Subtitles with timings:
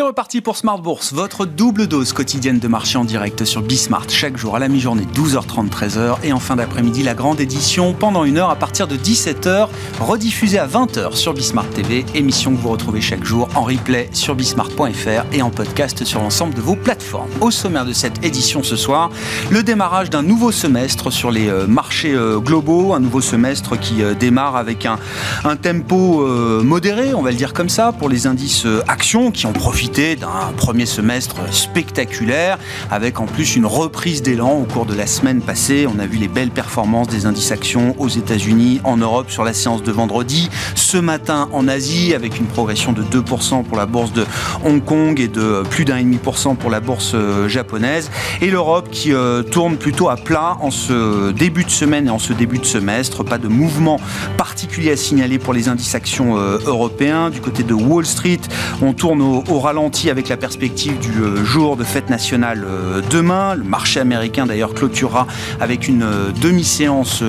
[0.00, 4.08] C'est reparti pour Smart Bourse, votre double dose quotidienne de marché en direct sur Bismart,
[4.08, 8.24] chaque jour à la mi-journée 12h30, 13h et en fin d'après-midi la grande édition pendant
[8.24, 9.68] une heure à partir de 17h,
[10.00, 14.34] rediffusée à 20h sur Bismart TV, émission que vous retrouvez chaque jour en replay sur
[14.34, 17.28] bismart.fr et en podcast sur l'ensemble de vos plateformes.
[17.42, 19.10] Au sommaire de cette édition ce soir,
[19.50, 24.02] le démarrage d'un nouveau semestre sur les euh, marchés euh, globaux, un nouveau semestre qui
[24.02, 24.98] euh, démarre avec un,
[25.44, 26.26] un tempo
[26.64, 30.52] modéré, on va le dire comme ça, pour les indices actions qui ont profité d'un
[30.56, 32.58] premier semestre spectaculaire,
[32.90, 35.86] avec en plus une reprise d'élan au cours de la semaine passée.
[35.92, 39.52] On a vu les belles performances des indices actions aux États-Unis, en Europe sur la
[39.52, 40.48] séance de vendredi.
[40.76, 44.24] Ce matin en Asie, avec une progression de 2% pour la bourse de
[44.64, 48.10] Hong Kong et de plus d'un demi pour cent pour la bourse euh, japonaise.
[48.40, 52.20] Et l'Europe qui euh, tourne plutôt à plat en ce début de semaine et en
[52.20, 53.24] ce début de semestre.
[53.24, 53.98] Pas de mouvement
[54.36, 57.30] particulier à signaler pour les indices actions euh, européens.
[57.30, 58.40] Du côté de Wall Street,
[58.82, 63.00] on tourne au, au ralenti avec la perspective du euh, jour de fête nationale euh,
[63.10, 63.54] demain.
[63.54, 65.26] Le marché américain d'ailleurs clôturera
[65.58, 67.22] avec une euh, demi-séance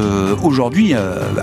[0.44, 0.94] aujourd'hui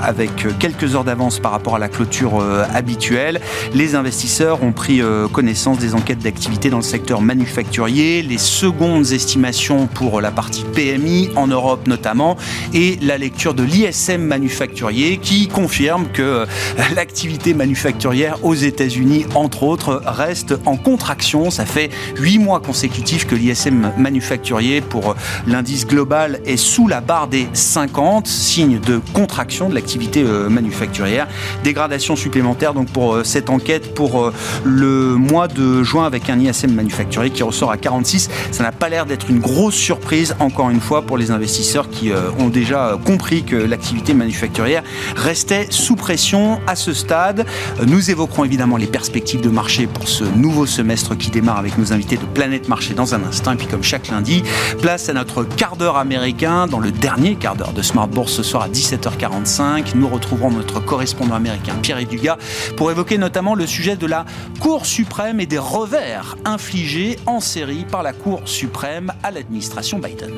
[0.01, 2.42] avec quelques heures d'avance par rapport à la clôture
[2.75, 3.41] habituelle.
[3.75, 5.01] Les investisseurs ont pris
[5.33, 11.31] connaissance des enquêtes d'activité dans le secteur manufacturier, les secondes estimations pour la partie PMI
[11.36, 12.36] en Europe notamment
[12.75, 16.47] et la lecture de l'ISM manufacturier qui confirme que
[16.95, 21.50] l'activité manufacturière aux États-Unis entre autres reste en contraction.
[21.50, 25.14] Ça fait huit mois consécutifs que l'ISM manufacturier pour
[25.47, 31.28] l'indice global est sous la barre des 50, signe de contraction de l'activité euh, manufacturière.
[31.62, 34.33] Dégradation supplémentaire donc pour euh, cette enquête pour euh,
[34.64, 38.30] le mois de juin avec un ISM manufacturier qui ressort à 46.
[38.50, 42.11] Ça n'a pas l'air d'être une grosse surprise encore une fois pour les investisseurs qui
[42.39, 44.83] ont déjà compris que l'activité manufacturière
[45.17, 47.45] restait sous pression à ce stade.
[47.86, 51.92] Nous évoquerons évidemment les perspectives de marché pour ce nouveau semestre qui démarre avec nos
[51.92, 53.51] invités de Planète Marché dans un instant.
[53.51, 54.45] Et puis comme chaque lundi,
[54.80, 58.45] place à notre quart d'heure américain dans le dernier quart d'heure de Smart Bourse ce
[58.45, 59.97] soir à 17h45.
[59.97, 62.36] Nous retrouverons notre correspondant américain Pierre Dugas
[62.77, 64.25] pour évoquer notamment le sujet de la
[64.61, 70.31] Cour suprême et des revers infligés en série par la Cour suprême à l'administration Biden.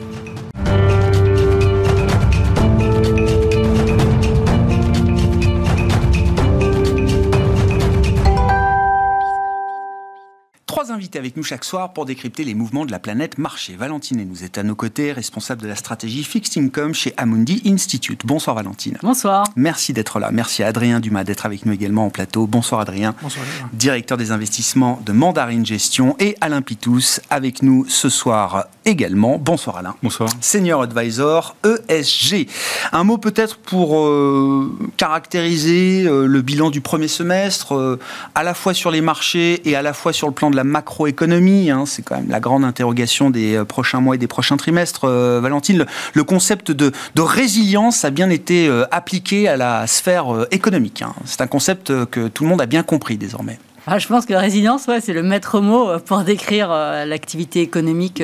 [10.80, 13.76] Trois invités avec nous chaque soir pour décrypter les mouvements de la planète marché.
[13.76, 18.24] Valentine nous est à nos côtés, responsable de la stratégie Fixed Income chez Amundi Institute.
[18.24, 18.96] Bonsoir Valentine.
[19.02, 19.44] Bonsoir.
[19.56, 20.30] Merci d'être là.
[20.32, 22.46] Merci à Adrien Dumas d'être avec nous également en plateau.
[22.46, 23.14] Bonsoir Adrien.
[23.20, 23.44] Bonsoir.
[23.74, 29.36] Directeur des investissements de Mandarine Gestion et Alain Pitous avec nous ce soir également.
[29.36, 29.96] Bonsoir Alain.
[30.02, 30.30] Bonsoir.
[30.40, 31.56] Senior Advisor
[31.90, 32.48] ESG.
[32.92, 37.98] Un mot peut-être pour euh, caractériser euh, le bilan du premier semestre, euh,
[38.34, 40.64] à la fois sur les marchés et à la fois sur le plan de la
[40.70, 41.70] macroéconomie.
[41.70, 45.04] Hein, c'est quand même la grande interrogation des euh, prochains mois et des prochains trimestres.
[45.04, 51.02] Euh, Valentine, le, concept de, résilience a bien été euh, appliqué à la sphère économique.
[51.02, 51.12] Hein.
[51.24, 53.58] C'est un concept que tout le monde a bien compris désormais.
[53.86, 58.22] Ah, je pense que résilience, c'est le maître mot pour décrire l'activité économique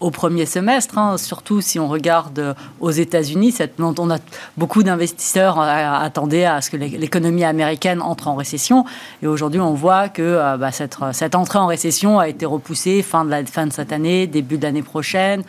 [0.00, 3.54] au premier semestre, hein, surtout si on regarde euh, aux États-Unis.
[3.78, 4.18] On a
[4.56, 8.84] beaucoup d'investisseurs euh, attendaient à ce que l'économie américaine entre en récession,
[9.22, 13.02] et aujourd'hui on voit que euh, bah, cette, cette, entrée en récession a été repoussée
[13.02, 15.42] fin de, la, fin de cette année, début de l'année prochaine.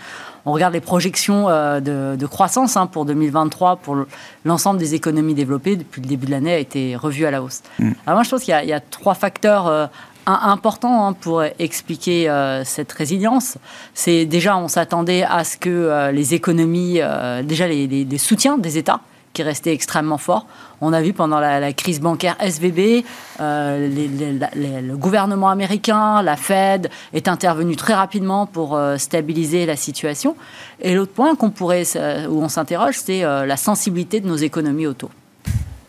[0.45, 3.97] On regarde les projections de, croissance hein, pour 2023 pour
[4.45, 7.61] l'ensemble des économies développées depuis le début de l'année a été revue à la hausse.
[7.77, 7.91] Mm.
[8.07, 9.89] Alors moi je pense qu'il y, a trois facteurs
[10.25, 13.57] important hein, pour expliquer euh, cette résilience.
[13.93, 18.77] C'est déjà, on s'attendait à ce que euh, les économies, euh, déjà les, soutiens des
[18.77, 19.01] États,
[19.33, 20.47] qui restaient extrêmement forts.
[20.81, 23.03] On a vu pendant la, crise bancaire SVB,
[23.39, 30.35] le gouvernement américain, la Fed, est intervenu très rapidement pour stabiliser la situation.
[30.81, 31.83] Et l'autre point qu'on pourrait,
[32.29, 35.11] où on s'interroge, c'est la sensibilité de nos économies au taux.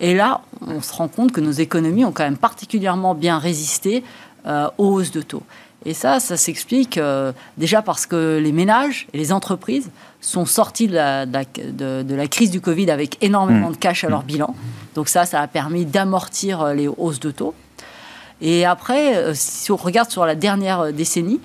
[0.00, 4.02] Et là, on se rend compte que nos économies ont quand même particulièrement bien résisté
[4.46, 5.42] euh, aux hausses de taux.
[5.84, 10.88] Et ça, ça s'explique euh, déjà parce que les ménages et les entreprises sont sortis
[10.88, 13.72] de la, de la, crise du Covid avec énormément mmh.
[13.72, 14.26] de cash à leur mmh.
[14.26, 14.54] bilan.
[14.94, 17.54] Donc ça, ça a permis d'amortir euh, les hausses de taux.
[18.40, 21.40] Et après, si on regarde sur la dernière décennie,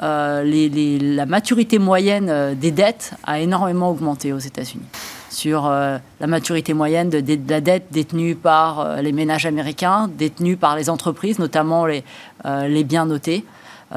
[0.00, 4.82] la maturité moyenne des dettes a énormément augmenté aux États-Unis
[5.30, 10.56] sur euh, la maturité moyenne de, la dette détenue par euh, les ménages américains, détenue
[10.56, 12.04] par les entreprises, notamment les,
[12.44, 13.44] euh, les biens notés.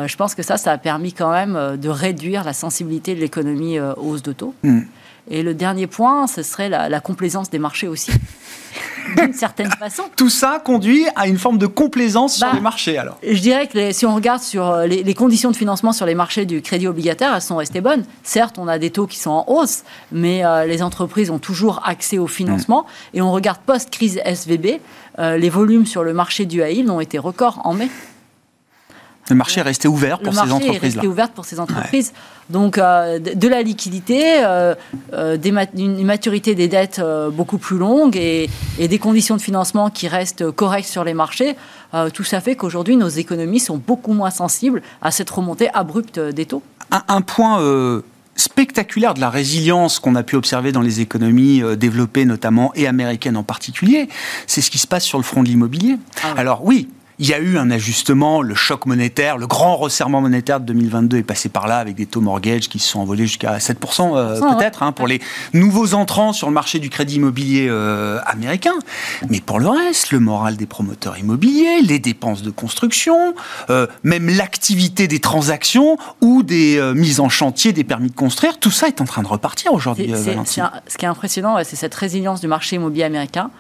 [0.06, 3.80] je pense que ça, ça a permis quand même de réduire la sensibilité de l'économie
[3.80, 4.56] aux hausses de taux.
[4.64, 4.82] Mm.
[5.30, 8.12] Et le dernier point, ce serait la, complaisance des marchés aussi.
[9.18, 10.04] d'une certaine façon.
[10.16, 13.18] Tout ça conduit à une forme de complaisance sur Bah, les marchés, alors.
[13.28, 16.06] Je dirais que les- si on regarde sur euh, les, les conditions de financement sur
[16.06, 18.04] les marchés du crédit obligataire, elles sont restées bonnes.
[18.24, 21.82] Certes, on a des taux qui sont en hausse, mais euh, les entreprises ont toujours
[21.86, 22.86] accès au financement.
[23.14, 24.80] Et on regarde post-crise SVB,
[25.20, 27.90] euh, les volumes sur le marché du yield ont été records en mai.
[29.30, 32.12] Le marché est resté ouvert le pour ces marché est resté ouvert pour ces entreprises.
[32.50, 34.76] Donc, euh, de, la liquidité, euh,
[35.14, 38.50] euh, des mat- une maturité des dettes euh, beaucoup plus longue et,
[38.80, 41.56] et des conditions de financement qui restent correctes sur les marchés.
[42.14, 46.46] tout ça fait qu'aujourd'hui, nos économies sont beaucoup moins sensibles à cette remontée abrupte des
[46.46, 46.62] taux.
[46.92, 47.60] un, un point
[48.36, 53.38] spectaculaire de la résilience qu'on a pu observer dans les économies développées notamment et américaines
[53.38, 54.10] en particulier,
[54.48, 55.98] c'est ce qui se passe sur le front de l'immobilier.
[56.24, 56.34] Ah.
[56.38, 56.90] Alors oui.
[57.20, 61.18] Il y a eu un ajustement, le choc monétaire, le grand resserrement monétaire de 2022
[61.18, 64.40] est passé par là avec des taux mortgage qui se sont envolés jusqu'à 7% euh,
[64.40, 65.22] 7%, peut-être hein, pour les
[65.54, 68.74] nouveaux entrants sur le marché du crédit immobilier euh, américain.
[69.30, 73.36] Mais pour le reste, le moral des promoteurs immobiliers, les dépenses de construction,
[73.70, 78.72] euh, même l'activité des transactions ou des mises en chantier des permis de construire, tout
[78.72, 82.48] ça est en train de repartir aujourd'hui, ce qui est impressionnant, c'est cette résilience du
[82.48, 83.52] marché immobilier américain.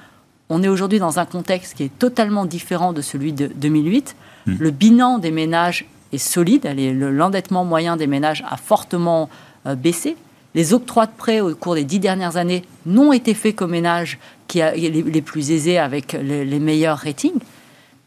[0.49, 4.15] On est aujourd'hui dans un contexte qui est totalement différent de celui de 2008.
[4.45, 4.55] Hmm.
[4.59, 6.67] Le bilan des ménages est solide.
[6.75, 9.29] L'endettement moyen des ménages a fortement
[9.65, 10.15] euh, baissé.
[10.55, 14.19] Les octrois de prêts au cours des dix dernières années n'ont été faits qu'aux ménages
[14.47, 17.39] qui a, les, les plus aisés avec les, les meilleurs ratings.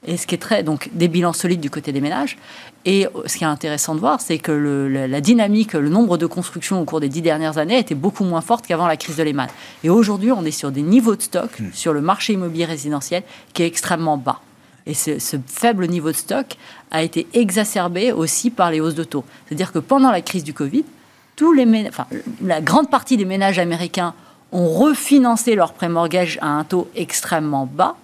[0.07, 2.39] Et ce qui est très donc des bilans solides du côté des ménages.
[2.85, 6.17] Et ce qui est intéressant de voir, c'est que le- la, la dynamique, le nombre
[6.17, 9.17] de constructions au cours des dix dernières années était beaucoup moins forte qu'avant la crise
[9.17, 9.49] de Lehman.
[9.83, 13.63] Et aujourd'hui, on est sur des niveaux de stock sur le marché immobilier résidentiel qui
[13.63, 14.41] est extrêmement bas.
[14.87, 16.47] Et ce, ce faible niveau de stock
[16.93, 19.25] a été exacerbé aussi par les hausses de taux.
[19.49, 20.85] C'est-à-dire que pendant la crise du Covid,
[21.35, 22.07] tous les ména- enfin,
[22.41, 24.15] la grande partie des ménages américains
[24.53, 27.97] ont refinancé leur prêt mortgage à un taux extrêmement bas.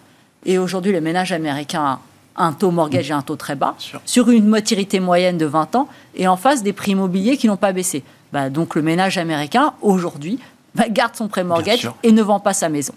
[0.44, 1.98] Et aujourd'hui, les ménages américains
[2.36, 3.74] ont un taux mortgage et un taux très bas,
[4.06, 7.56] sur une maturité moyenne de 20 ans, et en face des prix immobiliers qui n'ont
[7.58, 8.02] pas baissé.
[8.32, 10.38] Bah, donc le ménage américain, aujourd'hui,
[10.74, 12.94] bah, garde son prêt mortgage et ne vend pas sa maison.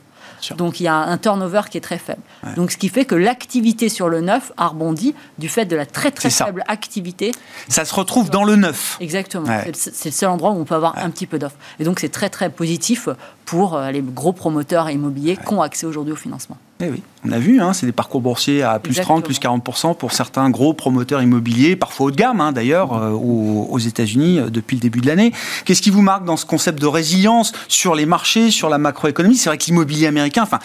[0.57, 2.21] Donc il y a un turnover qui est très faible.
[2.55, 5.85] Donc ce qui fait que l'activité sur le neuf a rebondi du fait de la
[5.85, 7.31] très très faible activité
[7.67, 8.97] Ça se retrouve dans le neuf.
[9.01, 9.47] Exactement.
[9.47, 9.71] Ouais.
[9.73, 11.55] C'est- C'est le seul endroit où on peut avoir un petit peu d'offres.
[11.79, 13.09] Et donc, c'est très, très positif
[13.45, 16.57] pour euh, les gros promoteurs immobiliers qui ont accès aujourd'hui au financement.
[16.81, 19.21] Eh oui, on a vu, hein, c'est des parcours boursiers à plus Exactement.
[19.21, 23.11] 30, plus 40% pour certains gros promoteurs immobiliers, parfois haut de gamme hein, d'ailleurs, euh,
[23.11, 25.31] aux, aux États-Unis euh, depuis le début de l'année.
[25.63, 29.37] Qu'est-ce qui vous marque dans ce concept de résilience sur les marchés, sur la macroéconomie?
[29.37, 30.59] C'est vrai que l'immobilier américain, enfin,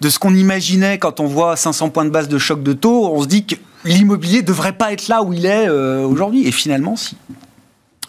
[0.00, 3.08] de ce qu'on imaginait quand on voit 500 points de base de choc de taux,
[3.14, 3.54] on se dit que
[3.84, 6.48] l'immobilier devrait pas être là où il est euh, aujourd'hui.
[6.48, 7.16] Et finalement, si.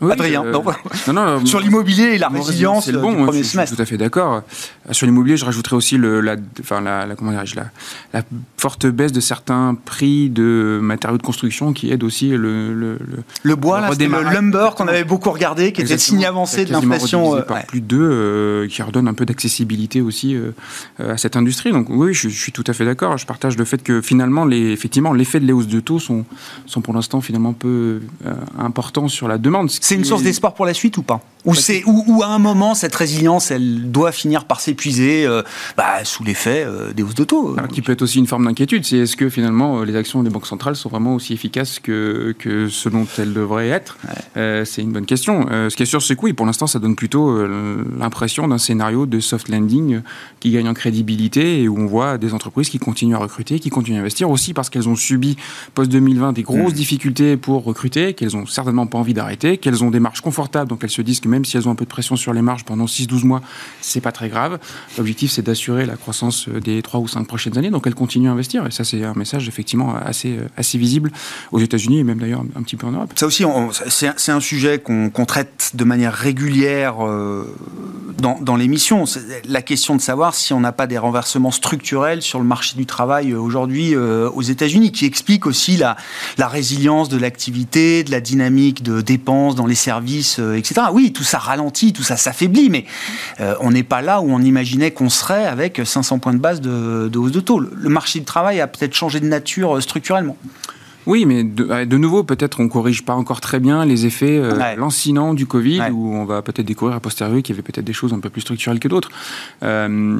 [0.02, 0.64] Oui, Adrien, euh, non.
[1.14, 3.52] non, non, sur l'immobilier et la résilience c'est le euh, bon, du premier je, suis-
[3.54, 3.70] semestre.
[3.70, 4.34] Je suis tout à fait d'accord.
[4.90, 7.68] Euh, Sur l'immobilier, je rajouterais aussi le, la, enfin, la, la- comment dirais-je, la,
[8.12, 8.24] la
[8.58, 13.24] forte baisse de certains prix de matériaux de construction qui aide aussi le, le, le-
[13.44, 16.18] Le bois, là, le lumber qu'on avait beaucoup regardé, qui était le Exactement.
[16.20, 17.36] signe avancé de l'inflation.
[17.38, 17.64] euh, par ouais.
[17.68, 20.52] plus de deux, euh, qui redonne un peu d'accessibilité aussi euh,
[21.02, 21.72] euh, à cette industrie.
[21.72, 23.18] Donc oui, je, je suis tout à fait d'accord.
[23.20, 26.26] Je partage le fait que finalement, les, effectivement, l'effet de les hausses de taux sont,
[26.66, 29.70] sont pour l'instant finalement peu euh, importants sur la demande.
[29.70, 31.22] ce C'est une source d'espoir pour la suite ou pas?
[31.46, 35.42] Ou, c'est, ou, ou à un moment, cette résilience, elle doit finir par s'épuiser euh,
[35.76, 37.56] bah, sous l'effet euh, des hausses de taux.
[37.58, 40.24] Alors, qui peut être aussi une forme d'inquiétude, c'est est-ce que finalement euh, les actions
[40.24, 43.98] des banques centrales sont vraiment aussi efficaces que, que ce dont elles devraient être?
[44.38, 45.48] Euh, C'est une bonne question.
[45.70, 47.46] Ce qui est sûr, c'est que oui, pour l'instant, ça donne plutôt
[47.98, 50.02] l'impression d'un scénario de soft landing
[50.40, 53.70] qui gagne en crédibilité et où on voit des entreprises qui continuent à recruter, qui
[53.70, 55.36] continuent à investir aussi parce qu'elles ont subi
[55.74, 60.00] post-2020 des grosses difficultés pour recruter, qu'elles ont certainement pas envie d'arrêter, qu'elles ont des
[60.00, 62.16] marges confortables, donc elles se disent que même si elles ont un peu de pression
[62.16, 63.42] sur les marges pendant 6-12 mois,
[63.82, 64.60] c'est pas très grave.
[64.98, 68.30] L'objectif, c'est d'assurer la croissance euh, des 3 ou 5 prochaines années, donc elles continuent
[68.30, 68.66] à investir.
[68.68, 71.12] Et ça, c'est un message effectivement assez, euh, assez visible
[71.52, 73.12] aux États-Unis et même d'ailleurs un petit peu en Europe.
[73.16, 73.44] Ça aussi,
[73.90, 77.48] c'est, un- sujet qu'on, traite de manière régulière euh,
[78.20, 79.06] dans, l'émission.
[79.48, 82.86] La question de savoir si on n'a pas des renversements structurels sur le marché du
[82.86, 85.96] travail aujourd'hui aux États-Unis, qui expliquent aussi la,
[86.38, 90.88] résilience de l'activité, de la dynamique de dépenses dans les services, etc.
[90.92, 92.86] Oui, tout ça ralentit, tout ça s'affaiblit, mais
[93.40, 96.62] euh, on n'est pas là où on imaginait qu'on serait avec 500 points de base
[96.62, 97.60] de, hausse de taux.
[97.60, 100.38] Le, le marché du travail a peut-être changé de nature euh, structurellement.
[101.06, 105.34] Oui, mais de, nouveau, peut-être on corrige pas encore très bien les effets euh, lancinants
[105.34, 108.14] du Covid, où on va peut-être découvrir a posteriori qu'il y avait peut-être des choses
[108.14, 109.10] un peu plus structurelles que d'autres.
[109.64, 110.18] Euh,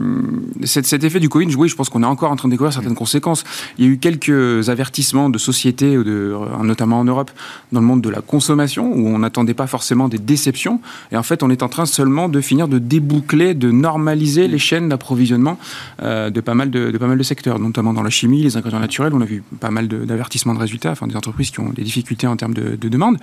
[0.64, 2.96] cet, effet du Covid, oui, je pense qu'on est encore en train de découvrir certaines
[2.96, 3.44] conséquences.
[3.78, 7.32] Il y a eu quelques avertissements de sociétés, de, notamment en Europe,
[7.72, 10.82] dans le monde de la consommation, où on n'attendait pas forcément des déceptions.
[11.12, 14.60] Et en fait, on est en train seulement de finir de déboucler, de normaliser les
[14.60, 15.58] chaînes d'approvisionnement
[16.02, 18.58] euh, de, pas mal de, de pas mal de secteurs, notamment dans la chimie, les
[18.58, 19.14] ingrédients naturels.
[19.14, 22.28] On a vu pas mal d'avertissements de, résultats, enfin des entreprises qui ont des difficultés
[22.28, 23.18] en termes de, demande.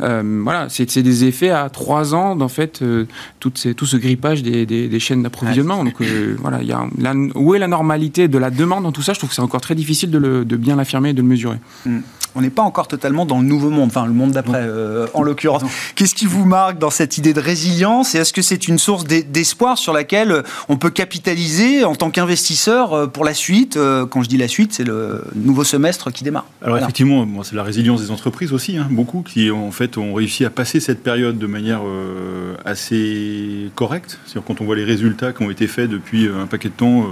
[0.00, 3.06] Euh, voilà, c'est des effets à trois ans, en fait, euh,
[3.40, 5.84] tout, tout ce grippage des, des, chaînes d'approvisionnement.
[5.84, 6.02] Donc
[6.40, 6.86] voilà, y a
[7.34, 9.12] où est la normalité de la demande dans tout ça?
[9.12, 11.28] Je trouve que c'est encore très difficile de, le, de bien l'affirmer et de le
[11.28, 11.58] mesurer.
[11.84, 12.00] Mm
[12.36, 15.22] on n'est pas encore totalement dans le nouveau monde, enfin le monde d'après euh, en
[15.22, 15.62] l'occurrence.
[15.94, 19.04] Qu'est-ce qui vous marque dans cette idée de résilience et est-ce que c'est une source
[19.04, 23.78] d'espoir sur laquelle euh, on peut capitaliser en tant qu'investisseur euh, pour la suite
[24.10, 26.44] Quand je dis la suite, c'est le nouveau semestre qui démarre.
[26.62, 30.44] Alors effectivement, c'est la résilience des entreprises aussi, hein, beaucoup qui en fait ont réussi
[30.44, 31.80] à passer cette période de manière
[32.64, 34.18] assez correcte.
[34.26, 37.06] cest quand on voit les résultats qui ont été faits depuis un paquet de temps.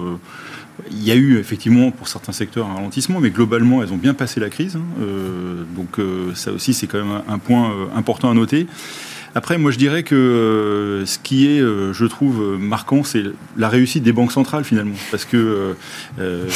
[0.91, 4.15] Il y a eu effectivement pour certains secteurs un ralentissement, mais globalement, elles ont bien
[4.15, 4.77] passé la crise.
[4.77, 4.83] Hein.
[5.01, 8.67] Euh, donc euh, ça aussi, c'est quand même un, point euh, important à noter.
[9.37, 13.25] Après, moi, je dirais que euh, ce qui est, euh, je trouve, marquant, c'est
[13.57, 14.95] la réussite des banques centrales, finalement.
[15.11, 15.75] Parce que
[16.21, 16.49] euh,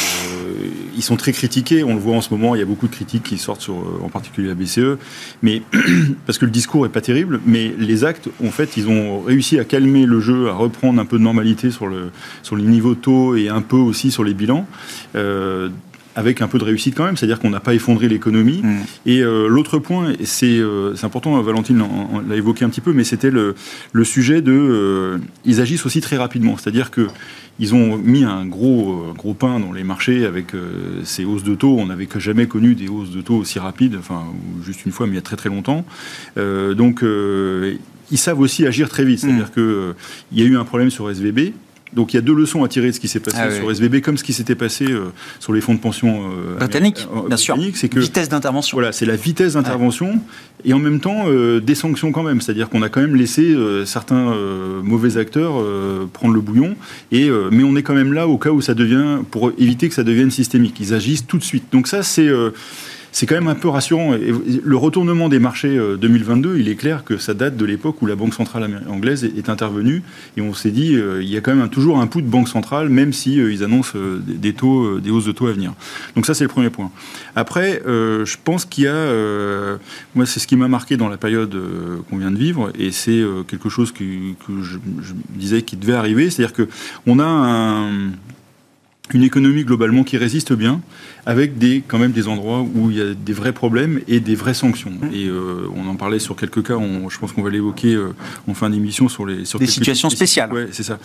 [0.95, 1.83] ils sont très critiqués.
[1.83, 3.75] On le voit en ce moment, il y a beaucoup de critiques qui sortent sur,
[4.01, 4.97] en particulier la BCE.
[5.41, 5.61] Mais,
[6.25, 9.59] parce que le discours est pas terrible, mais les actes, en fait, ils ont réussi
[9.59, 12.11] à calmer le jeu, à reprendre un peu de normalité sur, le,
[12.43, 14.65] sur les niveaux taux et un peu aussi sur les bilans
[16.19, 18.61] avec un peu de réussite quand même, c'est-à-dire qu'on n'a pas effondré l'économie.
[18.61, 18.77] Mm.
[19.05, 21.81] Et euh, l'autre point, euh, c'est important, Valentine
[22.27, 23.55] l'a évoqué un petit peu, mais c'était le,
[23.93, 24.51] le, sujet de...
[24.51, 27.07] Euh, ils agissent aussi très rapidement, c'est-à-dire que
[27.61, 30.53] ils ont mis un gros, gros pain dans les marchés avec
[31.03, 31.75] ces hausses de taux.
[31.77, 34.23] On n'avait jamais connu des hausses de taux aussi rapides, enfin,
[34.65, 35.83] juste une fois, mais il y a très très longtemps.
[36.37, 37.03] donc,
[38.11, 39.19] ils savent aussi agir très vite.
[39.19, 39.93] C'est-à-dire mm.
[40.31, 41.51] qu'il y a eu un problème sur SVB.
[41.93, 43.69] Donc il y a deux leçons à tirer de ce qui s'est passé ah sur
[43.71, 47.27] SVB, comme ce qui s'était passé euh, sur les fonds de pension euh, britanniques, euh,
[47.27, 47.57] bien sûr.
[47.73, 48.77] C'est que vitesse d'intervention.
[48.77, 50.19] Voilà, c'est la vitesse d'intervention
[50.65, 51.25] et en même temps
[51.61, 52.41] des sanctions quand même.
[52.41, 53.55] C'est-à-dire qu'on a quand même laissé
[53.85, 54.35] certains
[54.83, 55.63] mauvais acteurs
[56.13, 56.75] prendre le bouillon.
[57.11, 59.95] Et mais on est quand même là au cas où ça devient, pour éviter que
[59.95, 60.75] ça devienne systémique.
[60.79, 61.65] Ils agissent tout de suite.
[61.71, 62.29] Donc ça c'est
[63.11, 64.13] c'est quand même un peu rassurant.
[64.13, 68.05] le retournement des marchés 2022, euh, il est clair que ça date de l'époque où
[68.05, 70.03] la Banque centrale anglaise est intervenue
[70.37, 72.47] et on s'est dit euh, il y a quand même toujours un pouls de banque
[72.47, 75.73] centrale, même si euh, ils annoncent des taux, des hausses de taux à venir.
[76.15, 76.91] Donc ça c'est le premier point.
[77.35, 79.77] Après, je pense qu'il y a,
[80.15, 81.55] moi c'est ce qui m'a marqué dans la période
[82.09, 84.03] qu'on vient de vivre et c'est quelque chose que,
[84.61, 84.77] je,
[85.29, 86.67] disais qui devait arriver, c'est-à-dire que
[87.05, 88.11] on a un
[89.13, 90.81] une économie globalement qui résiste bien,
[91.29, 94.33] avec des, quand même des endroits où il y a des vrais problèmes et des
[94.33, 94.89] vraies sanctions.
[94.89, 95.13] Mmh.
[95.13, 98.15] Et euh, on en parlait sur quelques cas, on, je pense qu'on va l'évoquer euh,
[98.47, 100.51] en fin d'émission sur les sur des situations spéciales.
[100.51, 100.97] Ouais, c'est ça.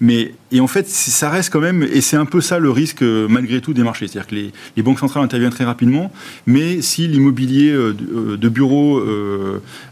[0.00, 3.02] Mais et en fait, ça reste quand même, et c'est un peu ça le risque
[3.02, 6.12] euh, malgré tout des marchés, c'est-à-dire que les, les, banques centrales interviennent très rapidement,
[6.46, 9.02] mais si l'immobilier de, bureaux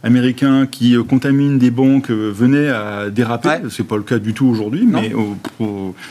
[0.05, 3.63] américains qui contamine des banques venait à déraper, ouais.
[3.71, 5.13] c'est pas le cas du tout aujourd'hui, mais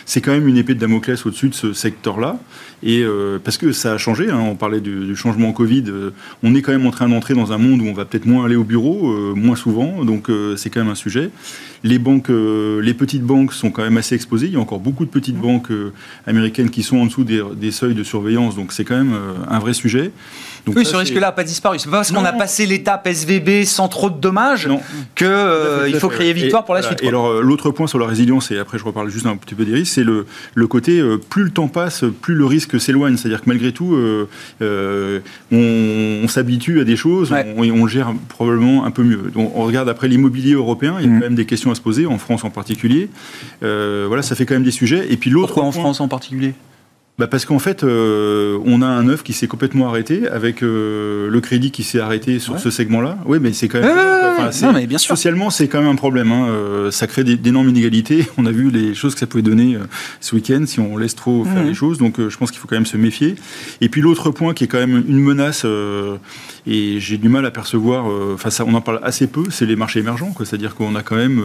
[0.05, 2.38] c'est quand même une épée de Damoclès au-dessus de ce secteur-là.
[2.81, 6.12] Et euh, parce que ça a changé, hein, on parlait du, changement Covid, euh,
[6.43, 8.45] on est quand même en train d'entrer dans un monde où on va peut-être moins
[8.45, 11.29] aller au bureau, euh, moins souvent, donc c'est quand même un sujet.
[11.83, 14.48] Les banques, les petites banques sont quand même assez exposées.
[14.48, 15.71] Il y a encore beaucoup de petites banques
[16.27, 19.15] américaines qui sont en dessous des, des seuils de surveillance, donc c'est quand même
[19.48, 20.12] un vrai sujet
[20.67, 21.79] oui, ce risque-là n'a pas disparu.
[21.79, 24.69] C'est pas parce qu'on a passé l'étape SVB sans trop de dommages
[25.15, 27.01] qu'il euh, faut crier victoire pour la suite.
[27.03, 29.55] Et alors, euh, l'autre point sur la résilience, et après je reparle juste un petit
[29.55, 30.25] peu des risques, c'est le,
[30.55, 33.17] le côté euh, plus le temps passe, plus le risque s'éloigne.
[33.17, 33.97] C'est-à-dire que malgré tout,
[35.51, 39.31] on, s'habitue à des choses et on, gère probablement un peu mieux.
[39.33, 41.19] Donc, on regarde après l'immobilier européen, il y a mm.
[41.19, 43.09] quand même des questions à se poser, en France en particulier.
[43.61, 45.07] voilà, ça fait quand même des sujets.
[45.09, 45.53] Et puis l'autre.
[45.53, 46.53] Pourquoi en France en particulier?
[47.19, 51.29] Bah parce qu'en fait, euh, on a un œuf qui s'est complètement arrêté, avec euh,
[51.29, 53.17] le crédit qui s'est arrêté sur ce segment-là.
[53.25, 53.93] Oui, mais c'est quand même.
[54.61, 55.17] non, mais bien sûr.
[55.17, 56.31] Socialement, c'est quand même un problème.
[56.31, 56.47] Hein.
[56.47, 58.25] Euh, ça crée d'énormes inégalités.
[58.38, 59.77] On a vu les choses que ça pouvait donner
[60.21, 61.67] ce week-end si on laisse trop faire mmh.
[61.67, 61.97] les choses.
[61.97, 63.35] Donc, je pense qu'il faut quand même se méfier.
[63.81, 65.65] Et puis, l'autre point qui est quand même une menace
[66.65, 69.75] Et j'ai du mal à percevoir, enfin ça, on en parle assez peu, c'est les
[69.75, 70.33] marchés émergents.
[70.38, 71.41] C'est-à-dire qu'on a quand même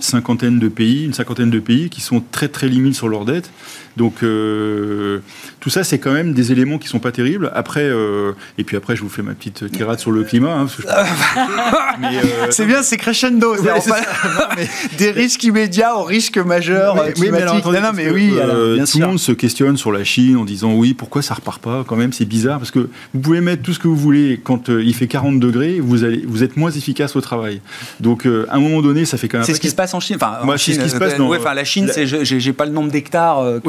[0.00, 3.50] cinquantaine de pays, une cinquantaine de pays qui sont très très limites sur leur dette.
[3.98, 5.18] Donc euh,
[5.58, 7.50] tout ça, c'est quand même des éléments qui sont pas terribles.
[7.54, 10.54] Après, euh, et puis après, je vous fais ma petite tirade sur le climat.
[10.54, 13.56] Hein, euh, c'est bien, c'est crescendo.
[14.98, 17.60] des risques immédiats aux risques majeurs oui, mais, non,
[17.92, 18.34] mais oui,
[18.90, 21.84] tout le monde se questionne sur la Chine en disant oui, pourquoi ça repart pas
[21.86, 24.68] Quand même, c'est bizarre parce que vous pouvez mettre tout ce que vous voulez quand
[24.68, 27.60] il fait 40 degrés, vous allez, vous êtes moins efficace au travail.
[27.98, 29.46] Donc à un moment donné, ça fait quand même.
[29.46, 30.16] C'est ce qui se passe en Chine.
[30.20, 31.16] Enfin, Moi, c'est ce qui se passe.
[31.16, 33.60] Dans, enfin, la Chine, c'est j'ai pas le nombre d'hectares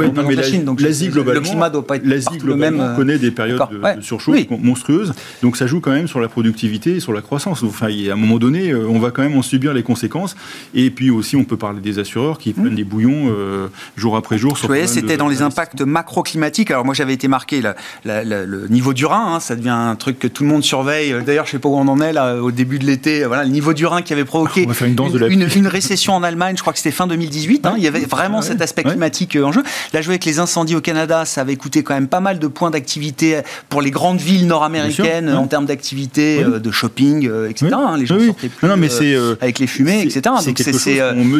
[0.80, 2.04] l'Asie globalement, le climat doit pas être
[2.38, 6.28] globalement même, connaît des périodes de, surchauffe monstrueuses, donc ça joue quand même sur la
[6.28, 7.64] productivité et sur la croissance.
[7.64, 10.36] Enfin, à un moment donné, euh, on va quand même en subir les conséquences.
[10.74, 12.76] Et puis aussi, on peut parler des assureurs qui prennent mmh.
[12.76, 14.58] des bouillons euh, jour après jour.
[14.60, 16.72] Vous voyez, c'était dans les impacts macro-climatiques.
[16.72, 17.62] Alors moi, j'avais été marqué
[18.06, 19.36] le niveau du Rhin.
[19.36, 21.16] Hein, ça devient un truc que tout le monde surveille.
[21.26, 23.26] D'ailleurs, je sais pas où on en est là au début de l'été.
[23.26, 26.56] Voilà, le niveau du Rhin qui avait provoqué une, une, récession en Allemagne.
[26.58, 27.66] Je crois que c'était fin 2018.
[27.66, 29.64] Hein, il y avait vraiment cet aspect climatique euh, en jeu.
[29.94, 32.48] Là, je que les incendies au Canada, ça avait coûté quand même pas mal de
[32.48, 37.68] points d'activité pour les grandes villes nord-américaines en termes d'activité, euh, de shopping, euh, etc.
[37.74, 40.22] Hein, les gens sortaient plus non, mais euh, avec les fumées, etc.
[40.46, 40.60] Donc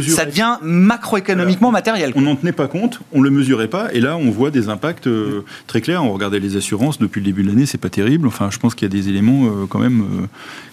[0.08, 2.12] ça devient macroéconomiquement matériel.
[2.16, 5.10] On n'en tenait pas compte, on le mesurait pas, et là on voit des impacts
[5.68, 6.04] très clairs.
[6.04, 8.28] On regardait les assurances depuis le début de l'année, c'est pas terrible.
[8.28, 10.28] Enfin, je pense qu'il y a des éléments quand même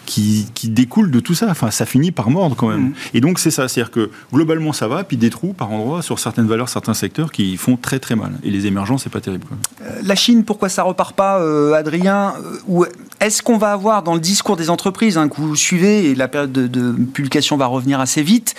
[0.07, 1.49] qui, qui, découle de tout ça.
[1.51, 2.89] Enfin, ça finit par mordre quand même.
[2.89, 2.95] Mm.
[3.15, 3.69] Et donc, c'est ça.
[3.69, 7.33] C'est-à-dire que globalement, ça va, puis des trous par endroits sur certaines valeurs, certains secteurs
[7.33, 8.33] qui font très très mal.
[8.43, 9.47] Et les émergents, c'est pas terrible.
[9.83, 12.35] Euh, la Chine, pourquoi ça repart pas, euh, Adrien
[12.69, 12.87] Ou
[13.21, 16.29] est-ce qu'on va avoir dans le discours des entreprises, hein, que vous suivez, et la
[16.29, 18.55] période de, publication va revenir assez vite,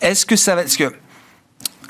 [0.00, 0.62] est-ce que ça va.
[0.62, 0.92] Est-ce que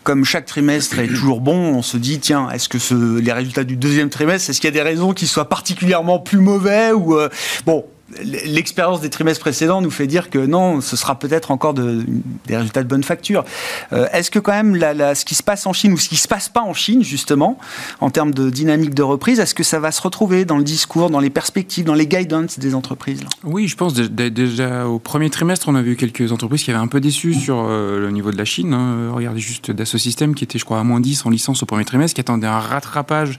[0.04, 3.64] comme chaque trimestre est toujours bon, on se dit tiens, est-ce que ce, les résultats
[3.64, 7.16] du deuxième trimestre, est-ce qu'il y a des raisons qui soient particulièrement plus mauvais ou
[7.16, 7.28] euh,
[7.66, 7.84] bon,
[8.22, 12.04] l'expérience des trimestres précédents nous fait dire que non, ce sera peut-être encore de,
[12.46, 13.44] des résultats de bonne facture.
[13.92, 14.78] Euh, est-ce que quand même
[15.14, 17.58] ce qui se passe en Chine ou ce qui se passe pas en Chine justement,
[18.00, 21.10] en termes de dynamique de reprise, est-ce que ça va se retrouver dans le discours,
[21.10, 25.68] dans les perspectives, dans les guidance des entreprises Oui, je pense déjà au premier trimestre,
[25.68, 28.38] on a vu quelques entreprises qui avaient un peu déçu sur euh, le niveau de
[28.38, 28.74] la Chine.
[28.74, 29.10] Hein.
[29.12, 31.84] Regardez juste Dassault Systèmes qui était, je crois, à moins 10 en licence au premier
[31.84, 33.38] trimestre, qui attendait un rattrapage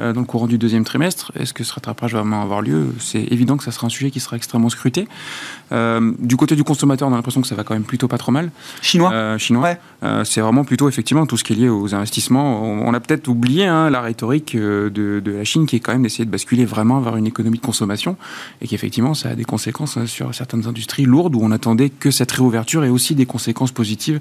[0.00, 1.32] euh, dans le courant du deuxième trimestre.
[1.38, 2.94] Est-ce que ce rattrapage va vraiment avoir lieu?
[2.98, 5.08] C'est évident que ça sera un sujet qui sera extrêmement scruté.
[5.72, 8.18] Euh, du côté du consommateur, on a l'impression que ça va quand même plutôt pas
[8.18, 8.50] trop mal.
[8.80, 9.76] Chinois euh, Chinois.
[10.02, 12.62] Euh, c'est vraiment plutôt effectivement tout ce qui est lié aux investissements.
[12.62, 16.24] On, a peut-être oublié hein, la rhétorique de, la Chine qui est quand même d'essayer
[16.24, 18.16] de basculer vraiment vers une économie de consommation
[18.60, 22.10] et qu'effectivement ça a des conséquences hein, sur certaines industries lourdes où on attendait que
[22.10, 24.20] cette réouverture ait aussi des conséquences positives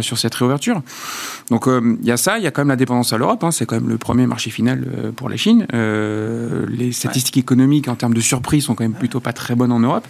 [0.00, 0.82] sur cette réouverture.
[1.50, 3.42] Donc il y a ça, il y a quand même la dépendance à l'Europe.
[3.44, 4.84] Hein, c'est quand même le premier marché final
[5.16, 5.66] pour la Chine.
[5.72, 9.80] les statistiques économiques en termes de surprise sont quand même plutôt pas très bonnes en
[9.80, 10.06] Europe.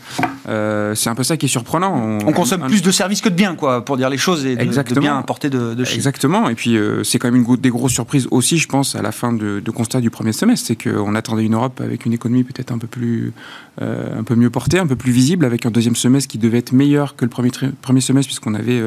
[0.49, 2.18] Euh, c'est un peu ça qui est surprenant.
[2.24, 4.61] On, consomme plus de services que de biens, quoi, pour dire les choses, et de,
[4.61, 4.96] Exactement.
[4.96, 5.96] de biens importés de, Chine.
[5.96, 6.48] Exactement.
[6.48, 9.12] Et puis, euh, c'est quand même une des grosses surprises aussi, je pense, à la
[9.12, 10.66] fin de, constat du premier semestre.
[10.66, 13.32] C'est qu'on attendait une Europe avec une économie peut-être un peu plus,
[13.80, 16.58] euh, un peu mieux portée, un peu plus visible, avec un deuxième semestre qui devait
[16.58, 18.82] être meilleur que le premier, premier semestre, puisqu'on avait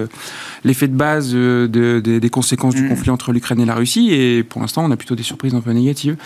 [0.63, 2.89] l'effet de base des conséquences du mm.
[2.89, 4.09] conflit entre l'Ukraine et la Russie.
[4.11, 6.17] Et pour l'instant, on a plutôt des surprises un peu négatives.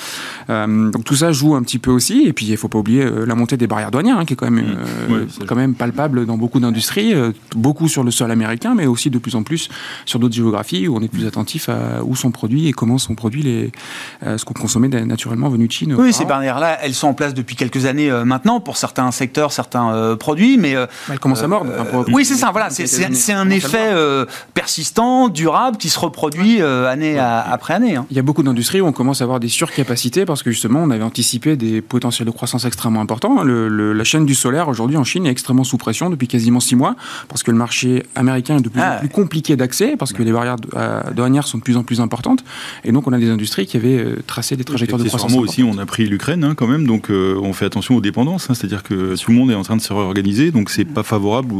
[0.48, 2.24] donc, tout ça joue un petit peu aussi.
[2.26, 4.36] Et puis, il ne faut pas oublier la montée des barrières douanières, hein, qui est
[4.36, 5.46] quand même, mm.
[5.50, 9.18] Quand même palpable dans beaucoup d'industries, euh, beaucoup sur le sol américain, mais aussi de
[9.18, 9.68] plus en plus
[10.06, 13.16] sur d'autres géographies où on est plus attentif à où sont produits et comment sont
[13.16, 13.72] produits les,
[14.28, 15.96] euh, ce qu'on consommait naturellement venu de Chine.
[15.98, 19.52] Oui, ces barrières-là, elles sont en place depuis quelques années euh, maintenant pour certains secteurs,
[19.52, 20.76] certains produits, mais
[21.10, 21.72] elles commencent à mordre.
[22.12, 22.52] oui, c'est ça.
[22.52, 23.92] Voilà, c'est un effet
[24.54, 27.96] persistant, durable, qui se reproduit année après année.
[27.96, 28.06] Hein.
[28.12, 30.84] Il y a beaucoup d'industries où on commence à avoir des surcapacités parce que justement,
[30.84, 33.44] on avait anticipé des potentiels de croissance extrêmement importants.
[33.44, 36.96] La chaîne du solaire aujourd'hui en Chine est extrêmement sous pression depuis quasiment six mois,
[37.28, 38.98] parce que le marché américain est de plus en ah.
[39.00, 42.44] plus compliqué d'accès, parce que les barrières euh, douanières sont de plus en plus importantes,
[42.84, 45.34] et donc on a des industries qui avaient euh, tracé des trajectoires de croissance.
[45.36, 48.50] aussi, on a pris l'Ukraine hein, quand même, donc euh, on fait attention aux dépendances,
[48.50, 51.04] hein, c'est-à-dire que tout le monde est en train de se réorganiser, donc c'est pas
[51.04, 51.54] favorable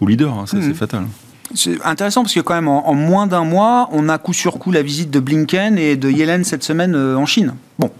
[0.00, 0.74] aux, leaders, hein, c'est mmh.
[0.74, 1.04] fatal.
[1.52, 4.70] C'est intéressant parce que quand même en, moins d'un mois, on a coup sur coup
[4.70, 7.54] la visite de Blinken et de Yellen cette semaine en Chine.
[7.80, 7.90] Bon,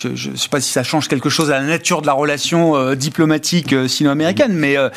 [0.00, 2.76] je ne sais pas si ça change quelque chose à la nature de la relation
[2.76, 4.88] euh, diplomatique euh, sino-américaine, mais euh,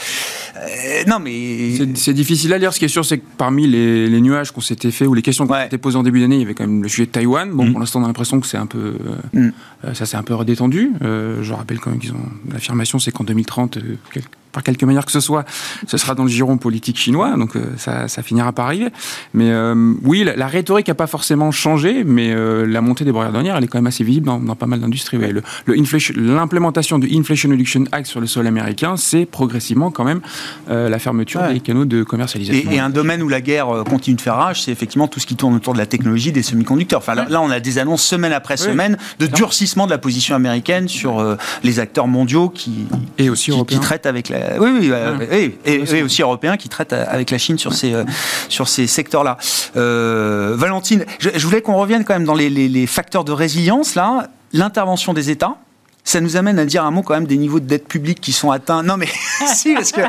[1.07, 2.73] non, mais c'est difficile à lire.
[2.73, 5.47] Ce qui est sûr, c'est que parmi les, nuages qu'on s'était fait ou les questions
[5.47, 7.49] qu'on s'était posées en début d'année, il y avait quand même le sujet de Taïwan.
[7.51, 7.71] Bon, mm.
[7.71, 8.95] pour l'instant, on a l'impression que c'est un peu
[9.33, 9.49] mm.
[9.93, 10.91] ça s'est un peu redétendu.
[11.01, 13.79] je rappelle quand même qu'ils ont l'affirmation, c'est qu'en 2030,
[14.51, 15.45] par quelque manière que ce soit,
[15.87, 18.89] ce sera dans le giron politique chinois, donc euh, ça, ça, finira par arriver.
[19.33, 23.31] Mais euh, oui, la, rhétorique n'a pas forcément changé, mais euh, la montée des barrières
[23.31, 25.17] douanières, elle est quand même assez visible dans, dans pas mal d'industries.
[25.17, 25.41] Le,
[26.15, 30.21] L'implémentation du Inflation Reduction Act sur le sol américain, c'est progressivement quand même
[30.67, 32.71] la fermeture des canaux de commercialisation.
[32.71, 35.35] Et, un domaine où la guerre continue de faire rage, c'est effectivement tout ce qui
[35.35, 36.99] tourne autour de la technologie des semi-conducteurs.
[36.99, 40.87] Enfin, là, on a des annonces semaine après semaine de durcissement de la position américaine
[40.87, 42.87] sur les acteurs mondiaux qui,
[43.17, 46.69] et aussi qui, qui traitent avec la oui, oui, euh, oui, et, aussi européens qui
[46.69, 48.04] traitent avec la Chine sur ces, euh,
[48.49, 49.38] sur ces secteurs-là.
[49.75, 54.27] Euh, Valentine, je, voulais qu'on revienne quand même dans les, les facteurs de résilience, là.
[54.54, 55.58] L'intervention des États,
[56.04, 58.32] ça nous amène à dire un mot quand même des niveaux de dette publique qui
[58.32, 58.84] sont atteints.
[58.84, 59.08] Non mais
[59.54, 60.01] si, parce que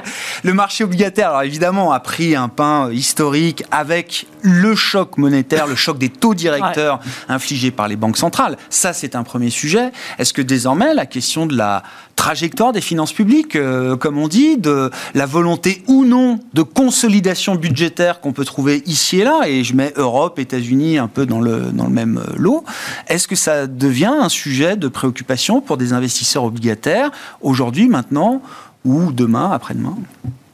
[0.42, 5.76] le marché obligataire, alors évidemment, a pris un pain historique avec le choc monétaire, le
[5.76, 8.56] choc des taux directeurs infligés par les banques centrales.
[8.70, 9.92] Ça, c'est un premier sujet.
[10.18, 11.82] Est-ce que désormais, la question de la
[12.22, 17.56] trajectoire des finances publiques, euh, comme on dit, de la volonté ou non de consolidation
[17.56, 21.40] budgétaire qu'on peut trouver ici et là, et je mets Europe, États-Unis un peu dans
[21.40, 22.62] le, dans le même euh, lot,
[23.08, 28.40] est-ce que ça devient un sujet de préoccupation pour des investisseurs obligataires aujourd'hui, maintenant,
[28.84, 29.96] ou demain, après-demain?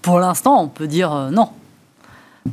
[0.01, 1.51] Pour l'instant, on peut dire euh, non.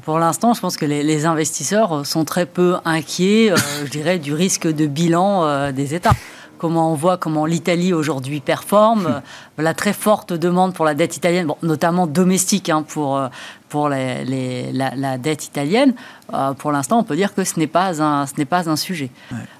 [0.04, 3.54] Pour l'instant, je pense que les, investisseurs sont très peu inquiets,
[3.86, 6.12] je dirais, du risque de bilan des États
[6.58, 9.22] comment on voit comment l'Italie aujourd'hui performe,
[9.58, 13.28] la très forte demande pour la dette italienne, notamment domestique hein, pour, euh,
[13.70, 15.94] pour les, la, dette italienne,
[16.34, 18.76] euh, pour l'instant, on peut dire que ce n'est pas un, ce n'est pas un
[18.76, 19.10] sujet.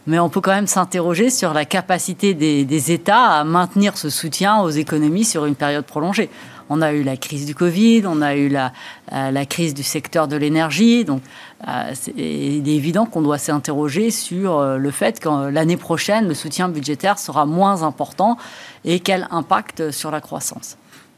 [0.08, 4.10] Mais on peut quand même s'interroger sur la capacité des, des États à maintenir ce
[4.10, 6.30] soutien aux économies sur une période prolongée.
[6.70, 8.74] On a eu la crise du Covid, on a eu la,
[9.14, 11.06] euh, la crise du secteur de l'énergie.
[11.06, 11.22] Donc,
[12.16, 16.70] il est évident qu'on doit s'interroger sur euh, le fait que l'année prochaine, le soutien
[16.70, 18.38] budgétaire sera moins important
[18.84, 20.78] et quel impact sur la croissance.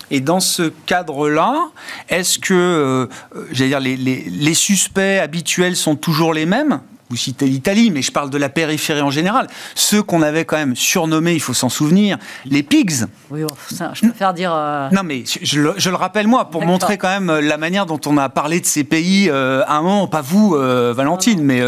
[0.10, 1.68] Et dans ce cadre-là,
[2.08, 3.10] est-ce que,
[3.52, 6.80] les, suspects habituels sont toujours les mêmes?
[7.10, 9.48] Vous citez l'Italie, mais je parle de la périphérie en général.
[9.76, 13.06] Ceux qu'on avait quand même surnommés, il faut s'en souvenir, les pigs.
[13.30, 14.52] Oui, je préfère dire.
[14.54, 18.00] Euh, non, mais je, le, rappelle moi pour montrer quand même euh, la manière dont
[18.06, 21.62] on a parlé de ces pays euh, à un moment, pas vous, Valentine, mais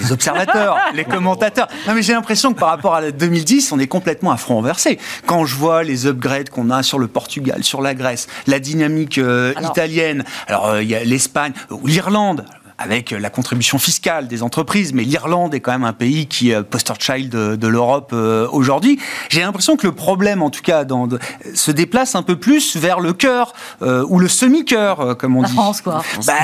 [0.00, 1.68] les observateurs, les commentateurs.
[1.86, 4.98] Non, mais j'ai l'impression que par rapport à 2010, on est complètement à front renversé.
[5.26, 9.20] Quand je vois les upgrades qu'on a sur le Portugal, sur la Grèce, la dynamique
[9.62, 11.52] italienne, alors il y a l'Espagne,
[11.84, 12.44] l'Irlande
[12.78, 16.62] avec la contribution fiscale des entreprises, mais l'Irlande est quand même un pays qui est
[16.62, 18.98] poster child de, l'Europe euh, aujourd'hui.
[19.28, 21.08] J'ai l'impression que le problème, en tout cas, dans,
[21.54, 25.42] se déplace un peu plus vers le cœur euh, ou le semi-cœur, euh, comme on
[25.42, 25.54] la dit.
[25.54, 26.02] France, quoi.
[26.26, 26.34] Ben,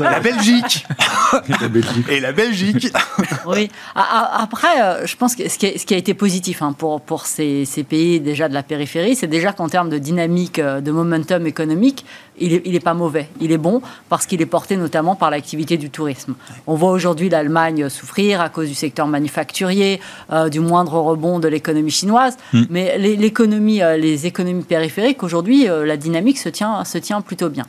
[0.00, 0.86] la Belgique.
[1.60, 2.08] la Belgique.
[2.08, 2.92] Et la Belgique.
[3.46, 3.70] oui.
[3.94, 7.26] Après, je pense que ce qui a, ce qui a été positif hein, pour, pour
[7.26, 11.46] ces, ces, pays déjà de la périphérie, c'est déjà qu'en termes de dynamique, de momentum
[11.46, 12.04] économique,
[12.40, 13.28] il n'est il est pas mauvais.
[13.40, 16.34] Il est bon parce qu'il est porté notamment par l'activité du tourisme.
[16.66, 20.00] On voit aujourd'hui l'Allemagne souffrir à cause du secteur manufacturier,
[20.32, 22.36] euh, du moindre rebond de l'économie chinoise.
[22.52, 22.64] Hmm.
[22.70, 27.48] Mais l'économie, euh, les économies périphériques, aujourd'hui, euh, la dynamique se tient, se tient plutôt
[27.48, 27.66] bien.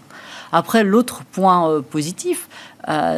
[0.52, 2.50] Après, l'autre point positif,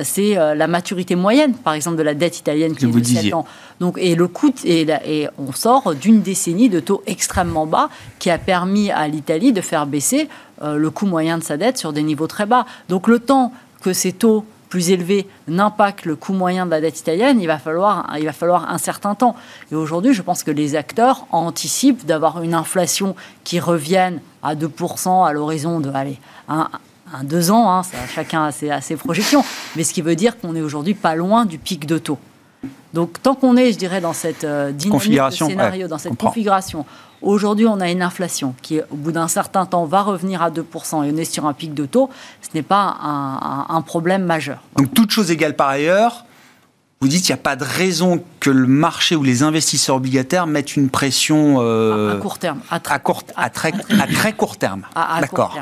[0.03, 3.45] c'est la maturité moyenne, par exemple, de la dette italienne qui est de 7 ans.
[3.79, 8.29] Donc, et le coût, et, et on sort d'une décennie de taux extrêmement bas qui
[8.29, 10.27] a permis à l'Italie de faire baisser
[10.61, 12.65] le coût moyen de sa dette sur des niveaux très bas.
[12.89, 16.97] Donc le temps que ces taux plus élevés n'impactent le coût moyen de la dette
[16.97, 19.35] italienne, il va falloir, il va falloir un certain temps.
[19.71, 25.27] Et aujourd'hui, je pense que les acteurs anticipent d'avoir une inflation qui revienne à 2%
[25.27, 26.69] à l'horizon de allez, un,
[27.23, 29.43] deux ans, hein, ça, chacun a ses, a ses, projections,
[29.75, 32.17] mais ce qui veut dire qu'on est aujourd'hui pas loin du pic de taux.
[32.93, 36.85] Donc tant qu'on est, je dirais, dans cette euh, dynamique de scénario, dans cette configuration,
[37.21, 41.05] aujourd'hui on a une inflation qui, au bout d'un certain temps, va revenir à 2%
[41.05, 42.09] et on est sur un pic de taux,
[42.41, 44.61] ce n'est pas un, problème majeur.
[44.77, 46.25] Donc toute chose égale par ailleurs,
[47.01, 50.45] vous dites qu'il n'y a pas de raison que le marché ou les investisseurs obligataires
[50.45, 51.57] mettent une pression...
[51.59, 52.59] Euh, à, court terme.
[52.69, 54.83] À, très, à très court terme.
[54.93, 55.57] À, D'accord.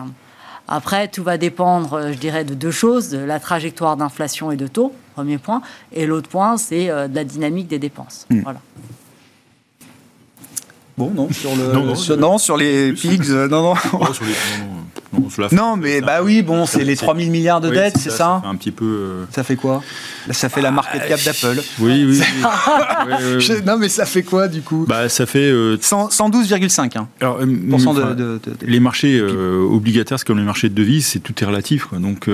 [0.71, 4.55] Après, tout va dépendre, euh, je dirais, de deux choses, de la trajectoire d'inflation et
[4.55, 8.27] de taux, premier point, et l'autre point, c'est euh, de la dynamique des dépenses.
[8.29, 8.41] Hmm.
[8.41, 8.59] Voilà.
[10.99, 13.75] Bon, non, sur, le, non, sur, les pigs, euh, non, non.
[14.11, 14.33] sur les,
[15.51, 18.71] Non, mais bah oui, bon, c'est les 3000 milliards de dettes, c'est ça, Un petit
[18.71, 18.85] peu.
[18.85, 19.81] Euh, ça fait quoi?
[20.31, 21.61] Ça fait la market cap d'Apple.
[21.79, 22.21] Oui, oui.
[23.65, 24.85] non, mais ça fait quoi du coup?
[24.87, 26.97] Bah, ça fait 112,5.
[26.97, 27.07] Hein.
[27.21, 31.85] Alors, de, les marchés obligataires, c'est comme les marchés de devises, c'est tout est relatif.
[31.85, 31.97] Quoi.
[31.99, 32.29] Donc,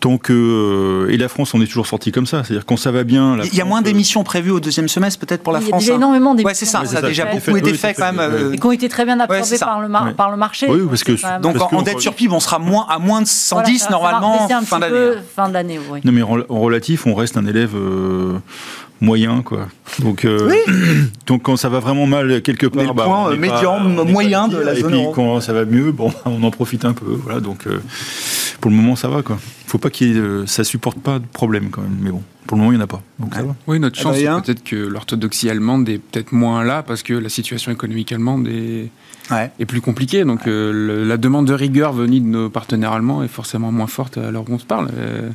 [0.00, 2.44] tant que et la France, on est toujours sorti comme ça.
[2.44, 3.38] C'est-à-dire quand ça va bien.
[3.44, 5.82] Il y a moins d'émissions prévues au deuxième semestre, peut-être pour la France.
[5.82, 5.98] Il y a hein.
[5.98, 6.48] énormément d'émissions.
[6.48, 6.84] Ouais, c'est ça.
[6.84, 8.52] Ça a déjà beaucoup été fait quand même.
[8.52, 10.66] Et qui ont été très bien absorbées par le par le marché.
[10.68, 11.12] Oui, parce que
[11.58, 15.12] donc en, dette sur PIB, on sera moins, à moins de 110 normalement fin d'année.
[15.34, 16.00] Fin d'année, oui.
[16.04, 18.38] Non, mais en, relatif, on reste un élève euh,
[19.00, 19.68] moyen, quoi.
[20.00, 20.52] Donc, euh,
[21.26, 24.58] donc quand ça va vraiment mal quelque part, le bah, point euh, médian, moyen de
[24.58, 24.94] la zone.
[24.94, 27.06] Et puis quand ça va mieux, bon, on en profite un peu.
[27.22, 27.66] Voilà, donc
[28.60, 29.38] pour le moment, ça va, quoi.
[29.66, 32.22] Faut pas qu'il ça supporte pas de problème quand même, mais bon.
[32.46, 33.02] Pour le moment, il n'y en a pas.
[33.18, 33.56] Donc ça va.
[33.66, 37.30] Oui, notre chance, c'est peut-être que l'orthodoxie allemande est peut-être moins là parce que la
[37.30, 38.90] situation économique allemande est,
[39.58, 40.24] est plus compliquée.
[40.24, 44.18] Donc euh, la demande de rigueur venue de nos partenaires allemands est forcément moins forte
[44.18, 44.88] à l'heure où on se parle.
[44.96, 45.30] Euh,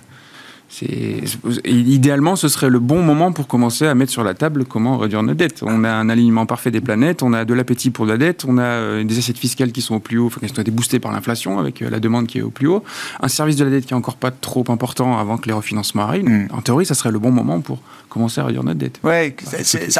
[1.65, 5.23] idéalement, ce serait le bon moment pour commencer à mettre sur la table comment réduire
[5.23, 5.63] nos dettes.
[5.63, 8.59] On a un alignement parfait des planètes, on a de l'appétit pour la dette, on
[8.59, 10.99] a euh, des assiettes fiscales qui sont au plus haut, enfin, qui ont été boostées
[10.99, 12.83] par l'inflation avec la demande qui est au plus haut,
[13.19, 16.03] un service de la dette qui est encore pas trop important avant que les refinancements
[16.03, 16.29] arrivent.
[16.29, 16.49] Mm.
[16.51, 18.99] En théorie, ça serait le bon moment pour commencer à réduire notre dette.
[19.03, 19.35] Ouais,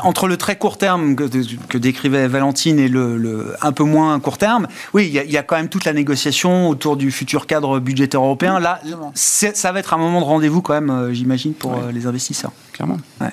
[0.04, 4.68] entre le très court terme que, décrivait Valentine et le, un peu moins court terme,
[4.94, 8.60] oui, il y, a quand même toute la négociation autour du futur cadre budgétaire européen.
[8.60, 8.82] Là,
[9.14, 12.52] ça va être un moment de rendez-vous quand même, euh, j'imagine, pour euh, les investisseurs.
[12.74, 12.98] Clairement.
[13.22, 13.30] Ouais.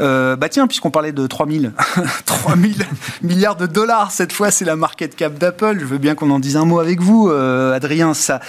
[0.00, 1.72] Euh, bah tiens, puisqu'on parlait de 3000,
[2.26, 2.86] 3000
[3.22, 5.78] milliards de dollars, cette fois c'est la market cap d'Apple.
[5.80, 8.14] Je veux bien qu'on en dise un mot avec vous, euh, Adrien.
[8.14, 8.40] Ça,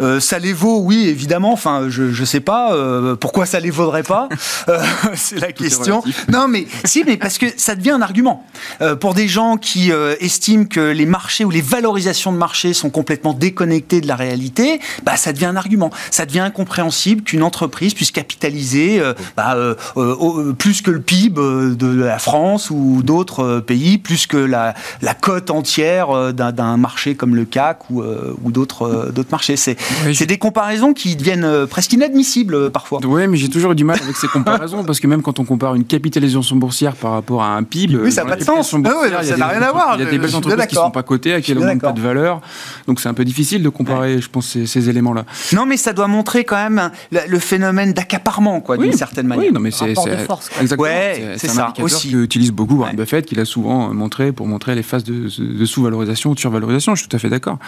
[0.00, 1.52] euh, ça les vaut, oui, évidemment.
[1.52, 2.76] Enfin, je ne sais pas
[3.20, 4.28] pourquoi ça les vaudrait pas.
[5.14, 6.02] c'est la question.
[6.28, 8.44] Non, mais si, mais parce que ça devient un argument
[9.00, 13.32] pour des gens qui estiment que les marchés ou les valorisations de marché sont complètement
[13.32, 14.80] déconnectées de la réalité.
[15.04, 15.90] Bah, ça devient un argument.
[16.10, 19.02] Ça devient incompréhensible qu'une entreprise puisse capitaliser
[19.36, 19.56] bah,
[20.58, 24.74] plus que le PIB euh, de la France ou d'autres euh, pays, plus que la,
[25.00, 28.02] la cote entière euh, d'un marché comme le CAC ou,
[28.42, 29.56] ou d'autres marchés.
[29.56, 33.00] C'est des comparaisons qui deviennent presque inadmissibles parfois.
[33.04, 35.44] Oui, mais j'ai toujours eu du mal avec ces comparaisons parce que même quand on
[35.44, 38.74] compare une capitalisation boursière par rapport à un PIB, oui, ça n'a pas de sens.
[38.84, 39.96] Ah ça n'a rien à voir.
[39.96, 41.92] Il y a des belles entreprises qui ne sont pas cotées, à quel moment pas
[41.92, 42.40] de valeur.
[42.86, 45.24] Donc c'est un peu difficile de comparer, je pense, ces, éléments-là.
[45.52, 49.46] Non, mais ça doit montrer quand même le phénomène d'accaparement, quoi, d'une certaine manière.
[49.46, 49.94] Oui, non, mais c'est
[50.60, 50.88] exactement.
[51.36, 52.12] c'est ça aussi.
[52.12, 56.34] utilise beaucoup Warren Buffett, qu'il a souvent montré pour montrer les phases de, sous-valorisation ou
[56.34, 56.94] de survalorisation.
[56.94, 57.58] Je suis tout à fait d'accord.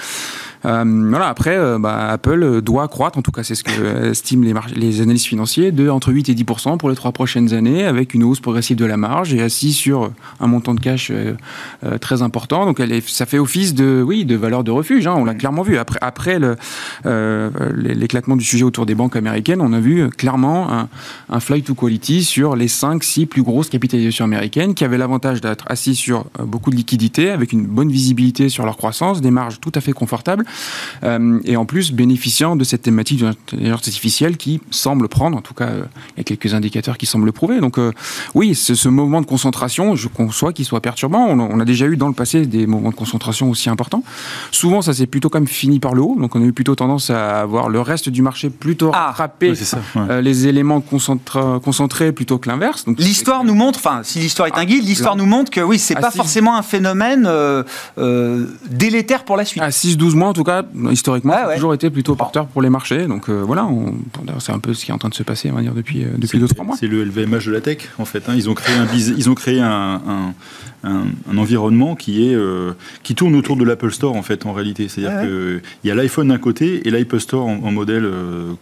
[0.65, 1.29] Euh, voilà.
[1.29, 5.01] Après, euh, bah, Apple doit croître, en tout cas, c'est ce que estiment les, les
[5.01, 6.45] analystes financiers, de entre 8 et 10
[6.79, 10.11] pour les trois prochaines années, avec une hausse progressive de la marge et assis sur
[10.41, 11.35] un montant de cash euh,
[12.01, 12.65] très important.
[12.65, 15.07] Donc, elle ça fait office de, oui, de valeur de refuge.
[15.07, 15.79] Hein, on l'a clairement vu.
[15.79, 16.39] Après, après
[17.05, 20.89] l'éclatement du sujet autour des banques américaines, on a vu clairement un,
[21.29, 25.41] un flight to quality sur les 5, 6 plus grosses capitalisations américaines qui avaient l'avantage
[25.41, 29.33] d'être assis sur euh, beaucoup de liquidités, avec une bonne visibilité sur leur croissance, des
[29.33, 30.45] marges tout à fait confortables,
[31.03, 35.41] euh, et en plus bénéficiant de cette thématique de l'intelligence artificielle qui semble prendre, en
[35.41, 35.85] tout cas, euh,
[36.17, 37.61] il y a quelques indicateurs qui semblent le prouver.
[37.61, 37.79] Donc
[38.35, 41.27] oui, ce, ce mouvement de concentration, je conçois qu'il soit perturbant.
[41.27, 44.05] On, a déjà eu dans le passé des mouvements de concentration aussi importants.
[44.53, 47.11] Souvent, ça s'est plutôt comme fini par le haut, donc on a eu plutôt tendance
[47.11, 49.55] à avoir le reste du marché plutôt ah, rattraper
[50.21, 52.68] les éléments concentrés plutôt que l'inverse.
[52.99, 55.95] L'histoire nous montre, enfin, si l'histoire est un guide, l'histoire nous montre que oui, c'est
[55.95, 57.63] pas forcément un phénomène euh,
[57.99, 59.63] euh, délétère pour la suite.
[59.63, 62.71] À 6-12 mois, en tout cas, historiquement, ça a toujours été plutôt porteur pour les
[62.71, 63.07] marchés.
[63.07, 63.69] Donc euh, voilà,
[64.39, 66.05] c'est un peu ce qui est en train de se passer, on va dire, depuis,
[66.17, 66.77] depuis 2-3 mois.
[66.79, 68.29] C'est le LVMH de la tech, en fait.
[68.29, 68.35] Hein.
[68.37, 70.35] Ils ont créé un, ils ont créé un,
[70.85, 72.37] un, environnement qui, est,
[73.03, 74.89] qui tourne autour de l'Apple Store, en fait, en réalité.
[74.89, 78.09] C'est-à-dire qu'il y a l'iPhone d'un côté et l'Apple Store en, modèle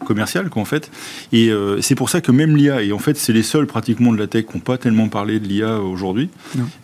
[0.04, 0.90] commercial, quoi, en fait.
[1.32, 4.18] Et c'est pour ça que même l'IA, et en fait, c'est les seuls pratiquement de
[4.18, 6.30] la tech n'ont pas tellement parlé de l'IA aujourd'hui,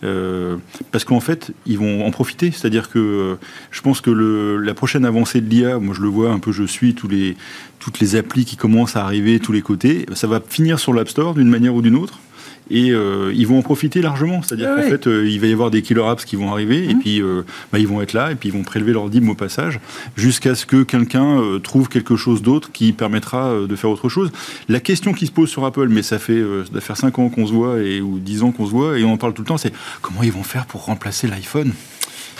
[0.03, 0.57] euh,
[0.91, 2.51] parce qu'en fait, ils vont en profiter.
[2.51, 3.35] C'est-à-dire que euh,
[3.71, 6.51] je pense que le, la prochaine avancée de l'IA, moi je le vois un peu,
[6.51, 7.35] je suis tous les,
[7.79, 11.09] toutes les applis qui commencent à arriver tous les côtés, ça va finir sur l'App
[11.09, 12.19] Store d'une manière ou d'une autre
[12.73, 14.41] et euh, ils vont en profiter largement.
[14.41, 16.95] C'est-à-dire qu'en fait, euh, il va y avoir des killer apps qui vont arriver, et
[16.95, 16.99] mmh.
[16.99, 19.35] puis euh, bah, ils vont être là, et puis ils vont prélever leur DIM au
[19.35, 19.79] passage,
[20.17, 24.31] jusqu'à ce que quelqu'un trouve quelque chose d'autre qui permettra de faire autre chose.
[24.67, 27.45] La question qui se pose sur Apple, mais ça fait, ça faire 5 ans qu'on
[27.45, 29.47] se voit, et, ou 10 ans qu'on se voit, et on en parle tout le
[29.47, 31.71] temps, c'est comment ils vont faire pour remplacer l'iPhone?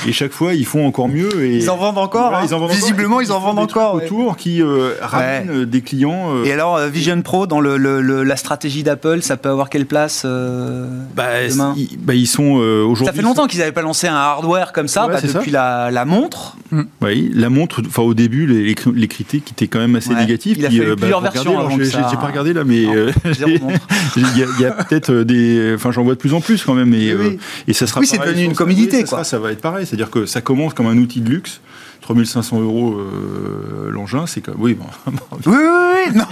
[0.07, 1.43] Et chaque fois, ils font encore mieux.
[1.43, 2.29] Et ils en vendent encore.
[2.29, 2.47] Voilà, hein.
[2.49, 3.27] ils en vendent Visiblement, encore.
[3.27, 3.91] ils en vendent des encore.
[3.99, 4.17] trucs ouais.
[4.17, 6.33] autour qui euh, ramènent euh, des clients.
[6.35, 9.49] euh, Et alors, euh, Vision Pro, dans le, le- le- la stratégie d'Apple, ça peut
[9.49, 13.05] avoir quelle place euh, bah, demain ils, bah, ils sont euh, aujourd'hui.
[13.07, 15.27] Ça fait longtemps qu'ils n'avaient pas lancé un hardware comme ça, Ouais, bah, ça.
[15.39, 16.57] depuis la, la montre.
[17.01, 20.15] Oui, la montre, enfin au début, les, les, critiques étaient quand même assez Ouais.
[20.19, 20.57] négatifs.
[20.57, 23.11] Il a puis, fallu bah, plusieurs versions j'ai- pas regardé là, mais euh,
[24.15, 25.73] il y a, peut-être des.
[25.75, 26.93] Enfin, j'en vois de plus en plus quand même.
[26.93, 29.82] Et, ça sera Oui, c'est devenu une commodité, ça va être pareil.
[29.85, 31.61] C'est-à-dire que ça commence comme un outil de luxe.
[32.03, 34.55] 3500 euros euh, l'engin, c'est comme.
[34.59, 34.85] Oui, bon.
[35.45, 36.25] Oui, oui, oui, non.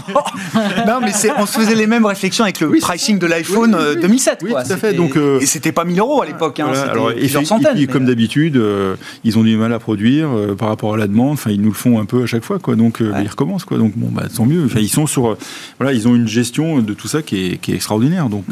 [0.88, 3.74] non, mais c'est- on se faisait les mêmes réflexions avec le Oui, pricing de l'iPhone
[3.76, 4.02] oui, oui, euh, oui.
[4.02, 4.40] 2007.
[4.44, 4.64] Oui, quoi.
[4.64, 7.12] tout à fait, donc, euh, Et c'était pas 1000 euros à l'époque, hein, Voilà, alors,
[7.14, 7.72] plusieurs et, centaines.
[7.72, 10.94] et puis, mais, comme d'habitude, euh, ils ont du mal à produire euh, par rapport
[10.94, 11.34] à la demande.
[11.34, 12.76] Enfin, ils nous le font un peu à chaque fois, quoi.
[12.76, 13.24] Donc, euh, Ouais.
[13.24, 13.78] ils recommencent, quoi.
[13.78, 14.64] Donc, bon, bah, tant mieux.
[14.66, 15.36] Enfin, ils sont sur,
[15.80, 18.30] voilà, ils ont une gestion de tout ça qui est, qui est extraordinaire.
[18.30, 18.46] Donc,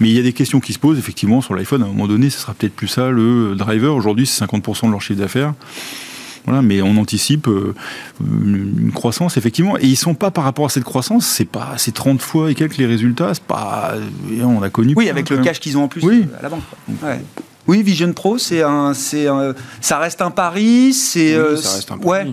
[0.00, 1.82] mais il y a des questions qui se posent effectivement sur l'iPhone.
[1.82, 3.94] À un moment donné, ce sera peut-être plus ça le driver.
[3.94, 5.54] Aujourd'hui, c'est 50% de leur chiffre d'affaires.
[6.48, 7.74] Voilà, mais on anticipe euh,
[8.20, 11.92] une croissance effectivement, et ils sont pas par rapport à cette croissance, c'est pas, c'est
[11.92, 13.92] 30 fois et quelques les résultats, c'est pas,
[14.42, 14.94] on a connu.
[14.96, 15.44] Oui, plein, avec le même.
[15.44, 16.24] cash qu'ils ont en plus Oui.
[16.32, 16.62] euh, à la banque.
[17.02, 17.20] Ouais.
[17.66, 21.34] Oui, Vision Pro, c'est un, c'est un- ça reste un pari, c'est.
[21.36, 22.32] Oui, euh, ça reste un ouais.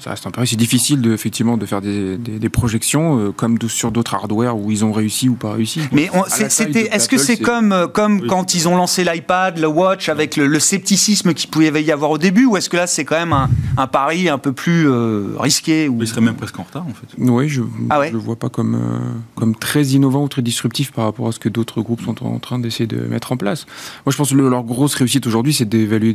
[0.00, 0.46] Ça reste un pari.
[0.46, 4.14] C'est difficile de, effectivement de faire des, des- des projections euh, comme de- sur d'autres
[4.14, 5.80] hardware où ils ont réussi ou pas réussi.
[5.92, 8.26] Mais c'était, est-ce que c'est comme, euh, comme Oui.
[8.28, 12.10] quand ils ont lancé l'iPad, le Watch, avec le, le scepticisme qu'il pouvait y avoir
[12.10, 14.88] au début, ou est-ce que là c'est quand même un, un pari un peu plus
[14.88, 15.98] euh, risqué ou...
[16.02, 17.06] Ils seraient même presque en retard en fait.
[17.18, 18.98] Oui, je Ah ouais ne le vois pas comme, euh,
[19.34, 22.38] comme très innovant ou très disruptif par rapport à ce que d'autres groupes sont en
[22.38, 23.66] train d'essayer de mettre en place.
[24.06, 25.68] Moi, je pense que le- leur grosse réussite aujourd'hui, c'est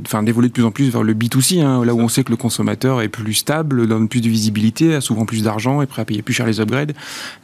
[0.06, 2.32] enfin, d'évoluer de plus en plus vers le B2C, hein, là où on sait que
[2.32, 6.02] le consommateur est plus stable, donne plus de visibilité, a souvent plus d'argent, est prêt
[6.02, 6.94] à payer plus cher les upgrades.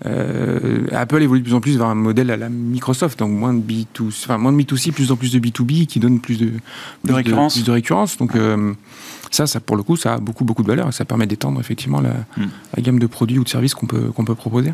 [0.06, 3.54] Euh, Apple évolue de plus en plus vers un modèle à la Microsoft, donc moins
[3.54, 6.52] de B2, enfin, moins de B2C, plus en plus de B2B, qui donne plus de,
[7.04, 7.54] plus récurrence.
[7.56, 8.18] plus de récurrence.
[8.18, 8.74] Donc, euh,
[9.32, 11.60] ça, ça, pour le coup, ça a beaucoup, beaucoup de valeur et ça permet d'étendre
[11.60, 12.46] effectivement la, Mm.
[12.78, 14.74] la gamme de produits ou de services qu'on peut, qu'on peut proposer.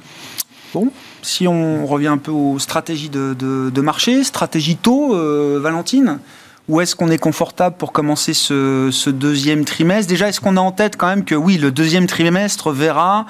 [0.74, 0.90] Bon,
[1.22, 6.20] si on revient un peu aux stratégies de, de- de marché, stratégie taux, euh, Valentine
[6.69, 10.08] où est-ce qu'on est confortable pour commencer ce, ce deuxième trimestre?
[10.10, 13.26] Déjà, est-ce qu'on a en tête quand même que oui, le deuxième trimestre verra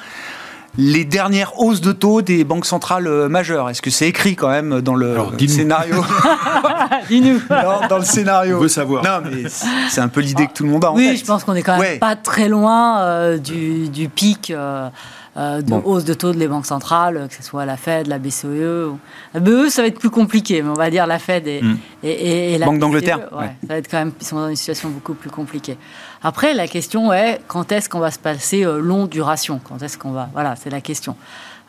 [0.78, 3.70] les dernières hausses de taux des banques centrales euh, majeures?
[3.70, 6.04] Est-ce que c'est écrit quand même dans le Alors, scénario?
[7.10, 7.40] Dis-nous.
[7.50, 8.58] Non, Dans le scénario.
[8.58, 9.04] On veut savoir.
[9.04, 9.50] Non, mais
[9.90, 11.20] c'est un peu l'idée que tout le monde a en Oui, tête.
[11.20, 11.98] je pense qu'on est quand même Ouais.
[12.00, 14.90] pas très loin euh, du, du pic euh,
[15.38, 15.82] euh, de Bon.
[15.86, 18.46] hausse de taux de les banques centrales, que ce soit la Fed, la BCE.
[18.90, 19.00] ou-
[19.34, 21.78] La BE, ça va être plus compliqué, mais on va dire la Fed et, Mm.
[22.04, 23.56] et, et- et la Banque BCE, d'Angleterre, ouais, ouais.
[23.62, 25.78] Ça va être quand même, ils sont dans une situation beaucoup plus compliquée.
[26.22, 29.60] Après, la question est quand est-ce qu'on va se passer euh, long duration?
[29.64, 31.16] Quand est-ce qu'on va Voilà, c'est la question.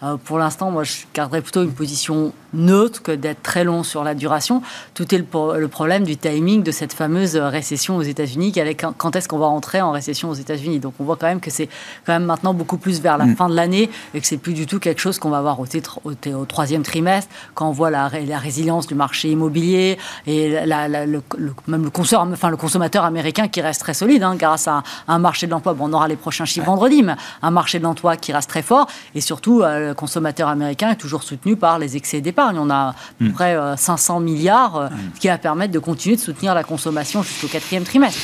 [0.02, 4.04] Euh, pour l'instant, moi, je garderais plutôt une position neutre que d'être très long sur
[4.04, 4.60] la duration.
[4.94, 8.52] Tout est le, pro- le problème du timing de cette fameuse récession aux États-Unis.
[8.98, 11.50] Quand, est-ce qu'on va rentrer en récession aux États-Unis Donc, on voit quand même que
[11.50, 11.68] c'est
[12.04, 13.36] quand même maintenant beaucoup plus vers la Mm.
[13.36, 15.66] fin de l'année et que c'est plus du tout quelque chose qu'on va voir au,
[15.66, 19.30] titre- au, t- au troisième trimestre quand on voit la, ré- la résilience du marché
[19.30, 23.80] immobilier et la- la- le, le- même le consommateur, enfin le consommateur américain qui reste
[23.80, 25.72] très solide hein, grâce à un, un marché de l'emploi.
[25.74, 28.62] Bon, on aura les prochains chiffres vendredi, mais un marché de l'emploi qui reste très
[28.62, 32.58] fort et surtout euh, consommateur américain est toujours soutenu par les excès d'épargne.
[32.58, 36.16] On a à peu près euh, 500 milliards, euh, ce qui va permettre de continuer
[36.16, 38.18] de soutenir la consommation jusqu'au quatrième trimestre.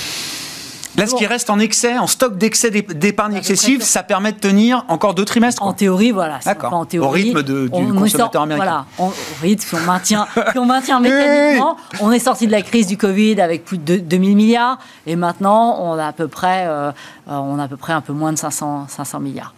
[0.96, 3.86] Là, ce qui reste en excès, en stock d'excès d'ép- d'épargne excessive, près.
[3.86, 5.60] ça permet de tenir encore deux trimestres.
[5.62, 5.70] quoi.
[5.70, 6.40] En théorie, voilà.
[6.44, 6.70] D'accord.
[6.70, 8.64] pas En théorie, Au rythme de- du on- consommateur américain.
[8.64, 12.52] Voilà, on- au rythme, si on maintient, si on maintient mécaniquement, on est sorti de
[12.52, 16.26] la crise du Covid avec plus de 2000 milliards, et maintenant on a à peu
[16.26, 16.92] près, euh, euh,
[17.28, 19.54] on a à peu près un peu moins de 500, 500 milliards.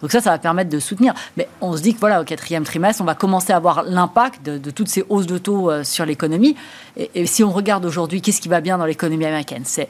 [0.00, 1.14] Donc ça, ça va permettre de soutenir.
[1.36, 4.44] Mais on se dit que voilà, au quatrième trimestre, on va commencer à voir l'impact
[4.44, 6.56] de, toutes ces hausses de taux euh, sur l'économie.
[6.96, 9.62] Et, si on regarde aujourd'hui, qu'est-ce qui va bien dans l'économie américaine?
[9.64, 9.88] C'est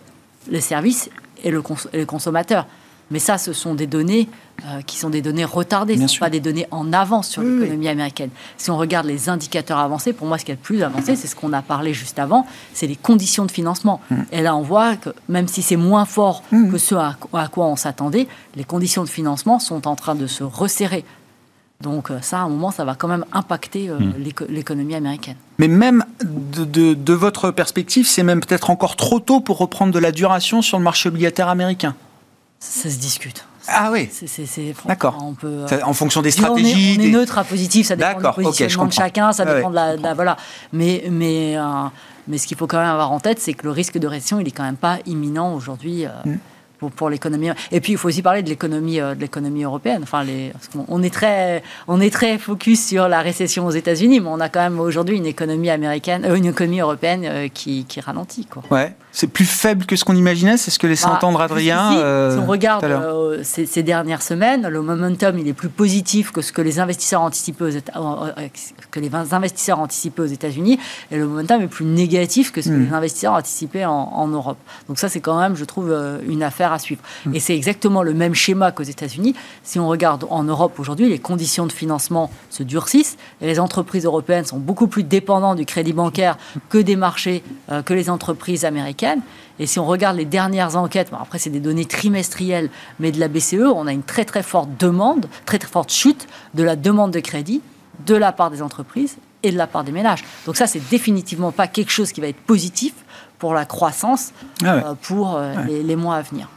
[0.49, 1.09] les services
[1.43, 2.67] et et le consommateur.
[3.13, 4.29] Mais ça, ce sont des données
[4.67, 7.43] euh, qui sont des données retardées, ce ne sont pas des données en avance sur
[7.43, 7.61] Oui, oui.
[7.61, 8.31] l'économie américaine.
[8.57, 11.29] Si on regarde les indicateurs avancés, pour moi, ce qui est le plus avancé, c'est
[11.29, 14.01] ce qu'on a parlé juste avant, c'est les conditions de financement.
[14.11, 14.15] Mm.
[14.33, 17.67] Et là, on voit que même si c'est moins fort que ce à, à quoi
[17.67, 21.05] on s'attendait, les conditions de financement sont en train de se resserrer.
[21.81, 24.13] Donc euh, ça, à un moment, ça va quand même impacter euh, Mm.
[24.19, 25.37] l'éco- l'économie américaine.
[25.59, 29.93] Mais même de, de- de votre perspective, c'est même peut-être encore trop tôt pour reprendre
[29.93, 31.95] de la duration sur le marché obligataire américain.
[32.65, 33.45] Ça se discute.
[33.69, 34.09] Ah oui,
[34.87, 35.19] D'accord.
[35.23, 36.97] On peut, Ça- en fonction des Disons, on est- stratégies.
[36.99, 39.75] On est, des- neutre à positif, ça dépend du de chacun, ça dépend ouais, de,
[39.75, 40.37] la, je de la- voilà.
[40.73, 41.63] Mais mais euh,
[42.29, 44.39] mais ce qu'il faut quand même avoir en tête, c'est que le risque de récession,
[44.41, 46.91] il est quand même pas imminent aujourd'hui euh, Mm.
[46.97, 47.51] pour, l'économie.
[47.71, 50.01] Et puis, il faut aussi parler de l'économie, de l'économie européenne.
[50.03, 50.53] Enfin, les,
[50.89, 54.49] on, est très, on est très focus sur la récession aux États-Unis, mais on a
[54.49, 58.47] quand même aujourd'hui une économie américaine, une économie européenne qui, qui ralentit.
[58.47, 58.65] Quoi.
[58.73, 58.95] Ouais.
[59.13, 61.91] C'est plus faible que ce qu'on imaginait, c'est ce que laissait bah, entendre Adrien.
[62.31, 66.53] si on regarde ces, ces, dernières semaines, le momentum il est plus positif que ce
[66.53, 68.27] que les investisseurs anticipaient aux,
[68.91, 70.79] que les investisseurs anticipaient aux États-Unis,
[71.11, 72.87] et le momentum est plus négatif que ce que hmm.
[72.87, 74.59] les investisseurs anticipaient en, Europe.
[74.89, 75.95] Donc ça, c'est quand même, je trouve,
[76.27, 77.03] une affaire à suivre.
[77.27, 77.35] Hmm.
[77.35, 79.35] Et c'est exactement le même schéma qu'aux États-Unis.
[79.63, 84.05] Si on regarde en Europe aujourd'hui, les conditions de financement se durcissent, et les entreprises
[84.05, 86.39] européennes sont beaucoup plus dépendantes du crédit bancaire
[86.71, 87.43] que des marchés,
[87.85, 89.02] que les entreprises américaines.
[89.59, 93.29] Et si on regarde les dernières enquêtes, après c'est des données trimestrielles, mais de la
[93.29, 97.13] BCE, on a une très très forte demande, très très forte chute de la demande
[97.13, 97.61] de crédit
[98.07, 100.25] de la part des entreprises et de la part des ménages.
[100.47, 102.95] Donc ça, c'est définitivement pas quelque chose qui va être positif
[103.39, 104.33] pour la croissance
[104.65, 106.49] ah euh, pour euh, les, mois à venir.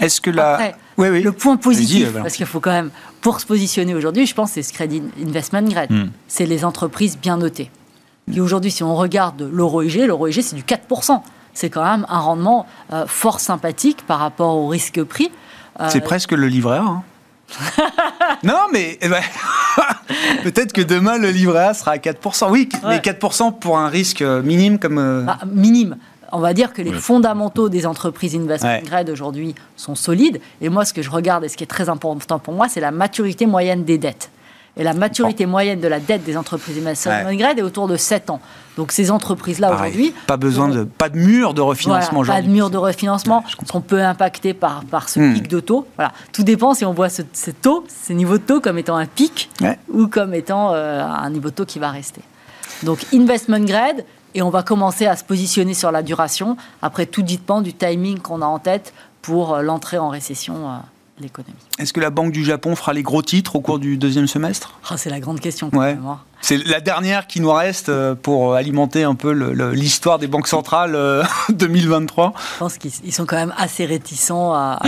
[0.00, 0.54] Est-ce que la...
[0.54, 4.52] Après, le point positif, parce qu'il faut quand même, pour se positionner aujourd'hui, je pense,
[4.52, 5.90] c'est ce crédit investment grade.
[5.90, 6.08] Hmm.
[6.28, 7.70] C'est les entreprises bien notées.
[8.32, 11.20] Et aujourd'hui, si on regarde l'euro IG, l'euro IG, c'est du 4%
[11.54, 15.30] c'est quand même un rendement euh, fort sympathique par rapport au risque pris.
[15.80, 16.82] Euh, c'est presque le livret A.
[16.82, 17.02] Hein.
[18.44, 19.22] non, mais eh ben,
[20.44, 22.50] peut-être que demain le livret A sera à 4%.
[22.50, 25.24] Oui, mais 4% pour un risque euh, minime comme.
[25.26, 25.96] Bah, minime.
[26.32, 30.40] On va dire que les fondamentaux des entreprises investment grade aujourd'hui sont solides.
[30.60, 32.80] Et moi, ce que je regarde et ce qui est très important pour moi, c'est
[32.80, 34.30] la maturité moyenne des dettes.
[34.76, 38.30] Et la maturité moyenne de la dette des entreprises investment grade est autour de 7
[38.30, 38.40] ans.
[38.76, 40.14] Donc ces entreprises-là aujourd'hui...
[40.26, 40.84] Pas besoin de...
[40.84, 43.44] Pas de mur de refinancement Pas de mur de refinancement.
[43.74, 45.34] On peut impacter par, par ce hmm.
[45.34, 45.86] pic de taux.
[45.96, 46.12] Voilà.
[46.32, 49.06] Tout dépend si on voit ce, ce, taux, ces niveaux de taux comme étant un
[49.06, 49.50] pic
[49.92, 52.22] ou comme étant euh, un niveau de taux qui va rester.
[52.82, 54.04] Donc investment grade,
[54.34, 56.56] et on va commencer à se positionner sur la duration.
[56.82, 58.92] Après, tout dépend du timing qu'on a en tête
[59.22, 60.68] pour euh, l'entrée en récession.
[61.20, 61.54] Euh, l'économie.
[61.78, 64.78] Est-ce que la Banque du Japon fera les gros titres au cours du deuxième semestre?
[64.88, 65.70] Ah, C'est la grande question.
[65.72, 66.18] Hein.
[66.42, 69.30] C'est la dernière qui nous reste euh, pour alimenter un peu
[69.72, 70.98] l'histoire des banques centrales
[71.50, 72.26] 2023.
[72.26, 74.80] Euh, je pense qu'ils sont quand même assez réticents à,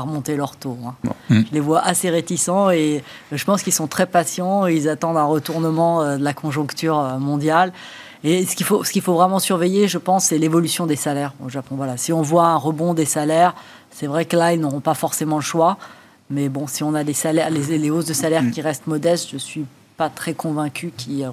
[0.00, 0.78] remonter, leur taux.
[0.86, 1.12] Hein.
[1.28, 4.66] Je les vois assez réticents et je pense qu'ils sont très patients.
[4.66, 7.72] Et ils attendent un retournement euh, de la conjoncture mondiale.
[8.22, 11.32] Et ce qu'il faut, ce qu'il faut vraiment surveiller, je pense, c'est l'évolution des salaires
[11.44, 11.76] au Japon.
[11.76, 13.54] Voilà, si on voit un rebond des salaires,
[14.00, 15.76] c'est vrai que là, ils n'auront pas forcément le choix.
[16.30, 19.28] Mais bon, si on a des salaires, les, les hausses de salaire qui restent modestes,
[19.30, 19.66] je suis
[19.98, 21.28] pas très convaincu qu'il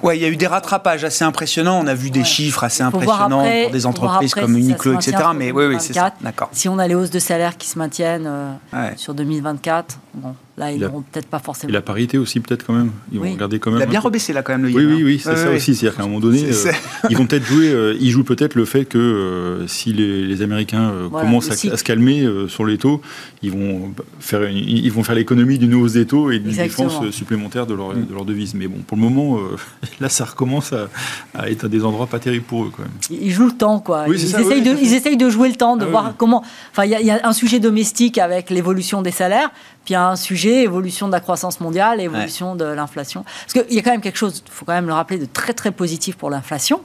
[0.00, 1.80] Ouais, il y a eu des rattrapages assez impressionnants.
[1.82, 5.16] On a vu des chiffres assez impressionnants pour des entreprises comme Uniqlo, etc.
[5.34, 6.12] Mais oui, oui, c'est ça.
[6.20, 6.50] D'accord.
[6.52, 10.72] Si on a les hausses de salaire qui se maintiennent euh, sur 2024, bon, là,
[10.72, 11.70] ils n'auront peut-être pas forcément.
[11.70, 12.90] Et la parité aussi, peut-être quand même.
[13.12, 13.80] Ils vont regarder quand même.
[13.80, 14.78] Il a bien rebaissé là quand même le yen.
[14.78, 15.74] Oui, oui, oui, c'est ça aussi.
[15.74, 16.72] C'est-à-dire qu'à un moment donné, euh,
[17.10, 17.68] ils vont peut-être jouer.
[17.68, 22.64] Euh, ils jouent peut-être le fait que si les, Américains commencent à, se calmer sur
[22.64, 23.00] les taux,
[23.42, 27.66] ils vont faire, ils vont faire l'économie d'une hausse des taux et d'une défense supplémentaire
[27.66, 28.54] de leur, de leur devise.
[28.54, 29.38] Mais bon, pour le moment
[30.00, 32.72] là, ça recommence à, être à des endroits pas terribles pour eux.
[32.76, 32.92] Quand même.
[33.10, 34.04] Ils jouent le temps, quoi.
[34.08, 36.42] ils, essayent de, ils, essayent de, jouer le temps, de ah voir comment.
[36.72, 39.50] Enfin, il y, a un sujet domestique avec l'évolution des salaires,
[39.84, 43.24] puis il y a un sujet évolution de la croissance mondiale, évolution de l'inflation.
[43.24, 45.26] Parce qu'il y a quand même quelque chose, il faut quand même le rappeler, de
[45.26, 46.80] très très positif pour l'inflation.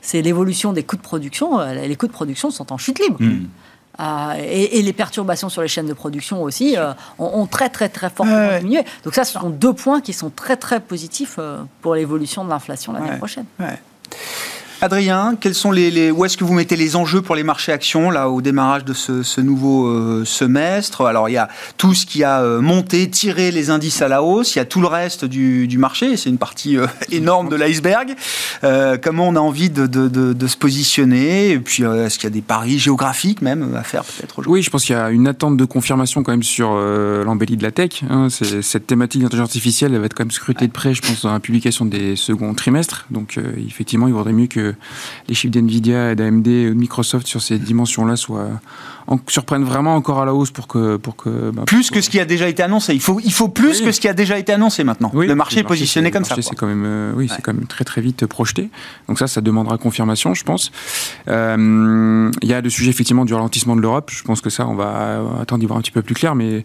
[0.00, 1.60] C'est l'évolution des coûts de production.
[1.60, 3.18] Euh, les coûts de production sont en chute libre.
[3.20, 3.46] Hmm.
[4.00, 8.08] Euh, et, les perturbations sur les chaînes de production aussi euh, ont, très très très
[8.08, 8.82] fortement diminué.
[9.04, 12.50] Donc ça, ce sont deux points qui sont très très positifs euh, pour l'évolution de
[12.50, 13.44] l'inflation l'année prochaine.
[14.82, 18.10] Adrien, quels sont les, où est-ce que vous mettez les enjeux pour les marchés actions
[18.10, 21.02] là au démarrage de ce, nouveau euh, semestre?
[21.02, 24.22] Alors il y a tout ce qui a euh, monté, tiré les indices à la
[24.22, 27.56] hausse, il y a tout le reste du, marché, c'est une partie euh, énorme de
[27.56, 28.14] l'iceberg.
[29.02, 31.50] comment on a envie de, se positionner?
[31.50, 34.70] Et puis est-ce qu'il y a des paris géographiques même à faire peut-être Oui, je
[34.70, 38.02] pense qu'il y a une attente de confirmation quand même sur l'embellie de la tech.
[38.08, 38.28] Hein.
[38.30, 41.32] cette thématique d'intelligence artificielle elle va être quand même scrutée de près, je pense, dans
[41.32, 43.06] la publication des seconds trimestres.
[43.10, 44.69] Donc effectivement, il vaudrait mieux que
[45.28, 48.60] les chiffres d'NVIDIA et d'AMD et de Microsoft sur ces dimensions-là soient
[49.28, 52.20] surprennent vraiment encore à la hausse pour que pour que bah, plus que ce qui
[52.20, 52.94] a déjà été annoncé.
[52.94, 55.10] Il faut il faut plus que ce qui a déjà été annoncé maintenant.
[55.14, 56.36] le marché est positionné comme ça.
[56.40, 58.70] C'est quand même euh, oui c'est quand même très très vite projeté.
[59.08, 60.72] Donc ça ça demandera confirmation je pense.
[61.28, 64.10] Euh, il y a le sujet effectivement du ralentissement de l'Europe.
[64.12, 66.64] Je pense que ça on va attendre d'y voir un petit peu plus clair mais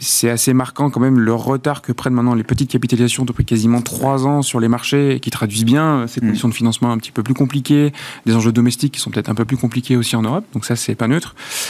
[0.00, 3.80] c'est assez marquant quand même le retard que prennent maintenant les petites capitalisations depuis quasiment
[3.82, 6.26] trois ans sur les marchés qui traduisent bien ces mm.
[6.26, 7.92] conditions de financement un petit peu plus compliquées,
[8.26, 10.44] des enjeux domestiques qui sont peut-être un peu plus compliqués aussi en Europe.
[10.52, 11.34] Donc ça c'est pas neutre.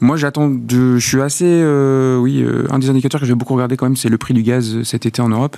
[0.00, 0.50] Moi, j'attends.
[0.68, 1.44] Je suis assez.
[1.46, 4.34] Euh, oui, euh, un des indicateurs que j'ai beaucoup regardé quand même, c'est le prix
[4.34, 5.56] du gaz cet été en Europe.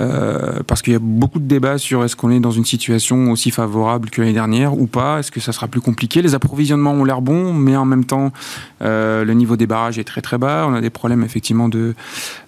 [0.00, 3.30] Euh, parce qu'il y a beaucoup de débats sur est-ce qu'on est dans une situation
[3.30, 5.18] aussi favorable que l'année dernière ou pas.
[5.18, 6.22] Est-ce que ça sera plus compliqué?
[6.22, 8.32] Les approvisionnements ont l'air bons, mais en même temps,
[8.80, 10.66] le niveau des barrages est très très bas.
[10.68, 11.94] On a des problèmes effectivement de,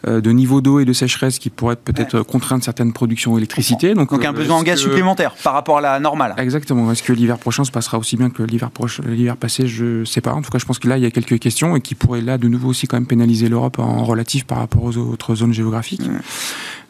[0.06, 3.94] de niveau d'eau et de sécheresse qui pourraient peut-être contraindre certaines productions d'électricité.
[3.94, 6.34] Donc, Donc un besoin en gaz supplémentaire par rapport à la normale?
[6.38, 6.90] Exactement.
[6.90, 8.70] Est-ce que l'hiver prochain se passera aussi bien que l'hiver
[9.06, 9.66] l'hiver passé?
[9.66, 10.32] Je sais pas.
[10.32, 12.20] En tout cas, je pense que là, il y a quelques questions et qui pourraient
[12.20, 15.52] là de nouveau aussi quand même pénaliser l'Europe en relatif par rapport aux autres zones
[15.52, 16.08] géographiques.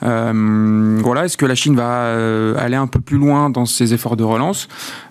[0.02, 3.92] Euh, voilà, est-ce que la Chine va euh, aller un peu plus loin dans ses
[3.92, 4.68] efforts de relance?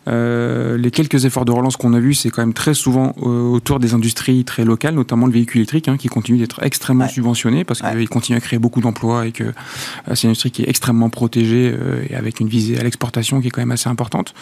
[0.08, 3.80] Euh, Les quelques efforts de relance qu'on a vus, c'est quand même très souvent autour
[3.80, 7.82] des industries très locales, notamment le véhicule électrique, hein, qui continue d'être extrêmement subventionné parce
[7.82, 9.54] qu'il continue à créer beaucoup d'emplois et que
[10.14, 11.76] c'est une industrie qui est extrêmement protégée
[12.10, 14.34] et avec une visée à l'exportation qui est quand même assez importante.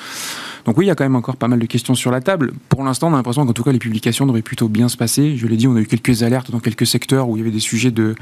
[0.66, 2.52] Donc oui, il y a quand même encore pas mal de questions sur la table.
[2.70, 5.38] Pour l'instant, on a l'impression qu'en tout cas, les publications devraient plutôt bien se passer.
[5.38, 7.52] Je l'ai dit, on a eu quelques alertes dans quelques secteurs où il y avait
[7.52, 8.16] des sujets de,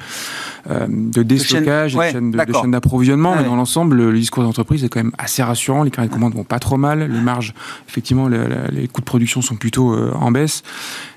[0.70, 2.32] euh, de déstockage, de chaînes
[2.72, 3.36] d'approvisionnement.
[3.38, 5.84] Mais dans l'ensemble, le discours d'entreprise est quand même assez rassurant.
[5.84, 7.10] Les carnets de commandes vont pas trop mal.
[7.10, 7.54] Les marges,
[7.88, 10.64] effectivement, les, coûts de production sont plutôt euh, en baisse.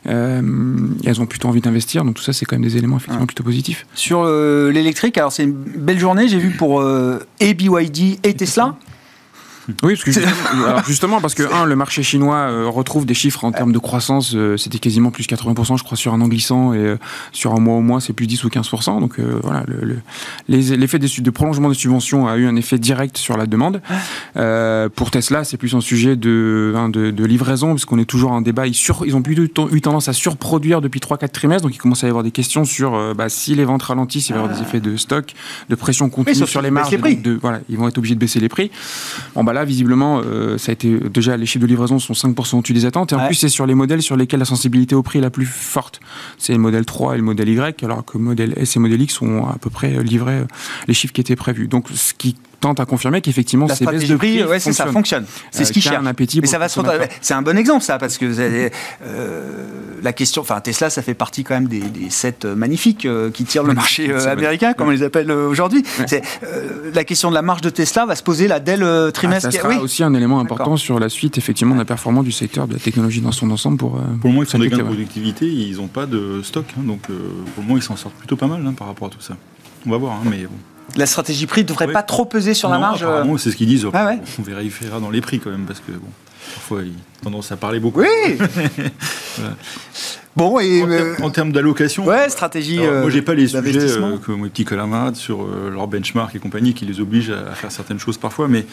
[0.06, 0.40] Euh,
[1.04, 2.04] elles ont plutôt envie d'investir.
[2.04, 3.86] Donc tout ça, c'est quand même des éléments effectivement plutôt positifs.
[3.94, 6.28] Sur l'électrique, alors c'est une belle journée.
[6.28, 6.84] J'ai vu pour
[7.40, 8.76] et BYD et Tesla.
[9.82, 10.10] Oui, parce que,
[10.86, 14.32] justement, parce que, un, le marché chinois euh, retrouve des chiffres en termes de croissance,
[14.34, 16.96] euh, c'était quasiment plus 80%, je crois, sur un an glissant, et euh,
[17.32, 19.00] sur un mois au mois, c'est plus 10 ou 15%.
[19.00, 19.64] Donc, voilà,
[20.48, 23.80] l'effet le, de prolongement des subventions a eu un effet direct sur la demande.
[24.94, 28.66] pour Tesla, c'est plus un sujet de, hein, de, livraison, puisqu'on est toujours en débat.
[28.66, 32.04] Ils, sur, ils ont plutôt eu tendance à surproduire depuis 3-4 trimestres, donc il commence
[32.04, 34.56] à y avoir des questions sur bah, si les ventes ralentissent, il va y avoir
[34.56, 35.34] des effets de stock,
[35.68, 36.90] de pression continue sur les marges.
[36.90, 38.70] De, voilà, ils vont être obligés de baisser les prix.
[39.34, 42.72] Bon, bah visiblement, euh, ça a été déjà les chiffres de livraison sont 5% au-dessus
[42.72, 43.12] des attentes.
[43.12, 45.30] Et en plus, c'est sur les modèles sur lesquels la sensibilité au prix est la
[45.30, 46.00] plus forte.
[46.38, 49.22] C'est le modèle 3 et le modèle Y, alors que modèle S et modèle X
[49.22, 50.44] ont à peu près livré euh,
[50.86, 51.68] les chiffres qui étaient prévus.
[51.68, 55.24] Donc, ce qui tente à confirmer qu'effectivement ces baisses de prix, ouais, ça fonctionne.
[55.50, 55.96] C'est ce qui cherche.
[55.98, 56.68] Un appétit ça va
[57.20, 59.50] C'est un bon exemple ça parce que euh,
[60.02, 63.44] la question, enfin Tesla, ça fait partie quand même des, des sept magnifiques euh, qui
[63.44, 65.84] tirent le marché euh, américain, comme on les appelle aujourd'hui.
[66.94, 69.48] la question de la marge de Tesla va se poser là dès le trimestre.
[69.48, 72.32] Ah, ça sera aussi un élément important sur la suite effectivement de la performance du
[72.32, 73.92] secteur de la technologie dans son ensemble pour.
[73.92, 76.82] pour le moment, ils sont des gains de productivité, ils n'ont pas de stock, hein,
[76.84, 77.14] donc pour
[77.58, 79.36] le moment, ils s'en sortent plutôt pas mal hein, par rapport à tout ça.
[79.86, 80.56] On va voir, hein, mais bon
[80.96, 83.68] la stratégie prix ne devrait pas trop peser sur la marge euh C'est ce qu'ils
[83.68, 83.86] disent.
[83.92, 86.08] Ah on vérifiera dans les prix quand même, parce que bon,
[86.54, 88.00] parfois ils ont tendance à parler beaucoup.
[88.00, 88.38] Oui
[90.38, 90.84] Bon, et
[91.20, 92.78] en, termes d'allocation, ouais, stratégie.
[92.78, 96.32] Alors, moi, j'ai pas les sujets euh, que mes petits camarades sur euh, leur benchmark
[96.36, 98.64] et compagnie qui les obligent à, faire certaines choses parfois, mais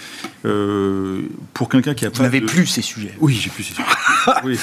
[0.46, 1.24] euh,
[1.56, 3.16] pour quelqu'un qui a Vous n'avez plus ces sujets.
[3.20, 3.88] Oui, j'ai plus ces sujets.
[4.44, 4.60] oui,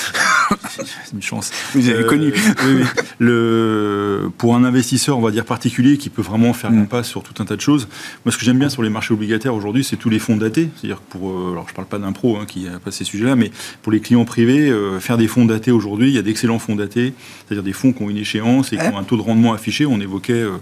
[1.12, 1.50] une chance.
[1.74, 2.32] Vous avez connu.
[2.66, 2.84] oui,
[3.18, 6.86] Le, pour un investisseur, on va dire particulier, qui peut vraiment faire mm.
[6.86, 7.88] passe sur tout un tas de choses.
[8.24, 10.68] Moi, ce que j'aime bien sur les marchés obligataires aujourd'hui, c'est tous les fonds datés.
[10.76, 13.36] C'est-à-dire que pour, alors je parle pas d'un pro hein, qui a pas ces sujets-là,
[13.36, 13.50] mais
[13.82, 16.92] pour les clients privés, faire des fonds datés aujourd'hui, il y a d'excellents fonds datés
[17.46, 19.86] c'est-à-dire des fonds qui ont une échéance et qui ont un taux de rendement affiché.
[19.86, 20.58] On évoquait euh,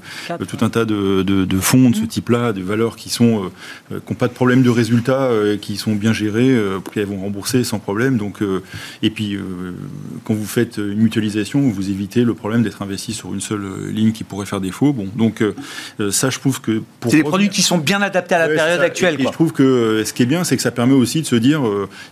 [0.49, 2.09] tout un tas de, fonds de ce mmh.
[2.09, 3.51] type-là, de valeurs qui sont
[3.93, 6.57] euh, qui n'ont pas de problème de résultat, euh, qui sont bien gérées,
[6.93, 8.17] qui vont rembourser sans problème.
[8.17, 8.41] Donc,
[9.03, 9.39] et puis,
[10.25, 14.13] quand vous faites une mutualisation, vous évitez le problème d'être investi sur une seule ligne
[14.13, 14.93] qui pourrait faire défaut.
[14.93, 15.43] Bon, donc
[16.11, 18.81] ça, je trouve que pour c'est des produits qui sont bien adaptés à la période
[18.81, 19.17] actuelle.
[19.19, 21.37] Et, je trouve que ce qui est bien, c'est que ça permet aussi de se
[21.37, 21.63] dire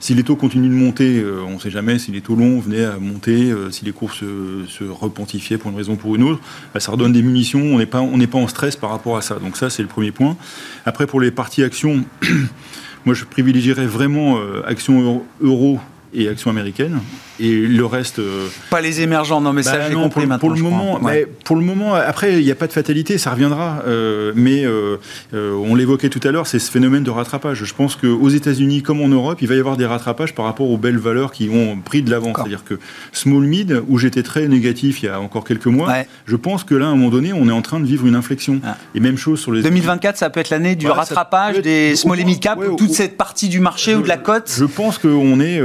[0.01, 2.85] si les taux continuent de monter, on ne sait jamais si les taux longs venaient
[2.85, 6.41] à monter, si les cours se, repontifier pour une raison ou pour une autre,
[6.73, 9.23] bah, ça redonne des munitions, on n'est pas, on pas en stress par rapport à
[9.23, 9.37] ça.
[9.37, 10.37] Donc ça, c'est le premier point.
[10.85, 12.05] Après, pour les parties actions,
[13.05, 15.81] moi, je privilégierais vraiment euh, actions euro
[16.15, 17.01] et actions américaines.
[17.41, 18.19] Et le reste.
[18.19, 20.39] Euh, pas les émergents, non, mais ça, bah j'ai compris pour, maintenant.
[20.39, 21.01] Pour le, moment,
[21.45, 23.83] pour le moment, après, il n'y a pas de fatalité, ça reviendra.
[23.87, 24.97] Euh, mais euh,
[25.33, 27.65] on l'évoquait tout à l'heure, c'est ce phénomène de rattrapage.
[27.65, 30.69] Je pense qu'aux États-Unis, comme en Europe, il va y avoir des rattrapages par rapport
[30.69, 32.33] aux belles valeurs qui ont pris de l'avant.
[32.35, 32.79] C'est-à-dire que
[33.13, 35.93] small mid, où j'étais très négatif il y a encore quelques mois,
[36.27, 38.17] je pense que là, à un moment donné, on est en train de vivre une
[38.17, 38.61] inflexion.
[38.65, 38.77] Ah.
[38.95, 39.63] Et même chose sur les.
[39.63, 43.49] 2024, ça peut être l'année du rattrapage des small et mid cap, toute cette partie
[43.49, 44.53] du marché ou de la cote.
[44.57, 45.61] Je pense qu'on est.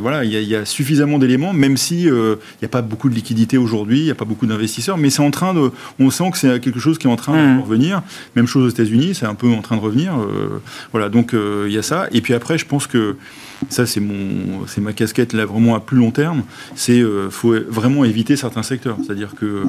[0.00, 3.14] voilà, il y, a suffisamment d'éléments, même si il euh, n'y a pas beaucoup de
[3.14, 5.70] liquidités aujourd'hui, il n'y a pas beaucoup d'investisseurs, mais c'est en train de.
[5.98, 7.60] On sent que c'est quelque chose qui est en train de mmh.
[7.60, 8.02] revenir.
[8.36, 10.18] Même chose aux États-Unis, c'est un peu en train de revenir.
[10.18, 10.60] Euh,
[10.92, 12.08] voilà, donc euh, il y a ça.
[12.12, 13.16] Et puis après, je pense que
[13.68, 16.42] ça c'est mon, c'est ma casquette là vraiment à plus long terme.
[16.74, 18.96] C'est euh, faut vraiment éviter certains secteurs.
[19.04, 19.64] C'est-à-dire que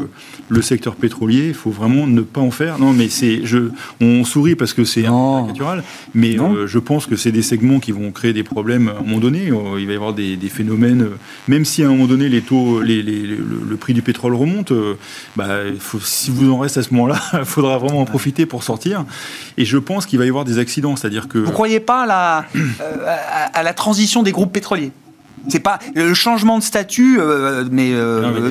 [0.47, 2.79] le secteur pétrolier, il faut vraiment ne pas en faire.
[2.79, 3.69] Non, mais c'est, je,
[4.01, 5.83] on sourit parce que c'est un naturel,
[6.13, 9.01] mais euh, je pense que c'est des segments qui vont créer des problèmes à un
[9.01, 9.49] moment donné.
[9.49, 11.09] Euh, il va y avoir des, phénomènes
[11.47, 14.73] même si à un moment donné les taux, les, le, prix du pétrole remonte,
[15.35, 15.47] bah,
[15.79, 19.05] faut, si vous en restez à ce moment-là, il faudra vraiment en profiter pour sortir.
[19.57, 21.37] Et je pense qu'il va y avoir des accidents, c'est-à-dire que.
[21.37, 22.45] Vous croyez pas à la,
[23.53, 24.91] à la transition des groupes pétroliers
[25.47, 27.17] c'est pas le changement de statut,
[27.71, 27.93] mais,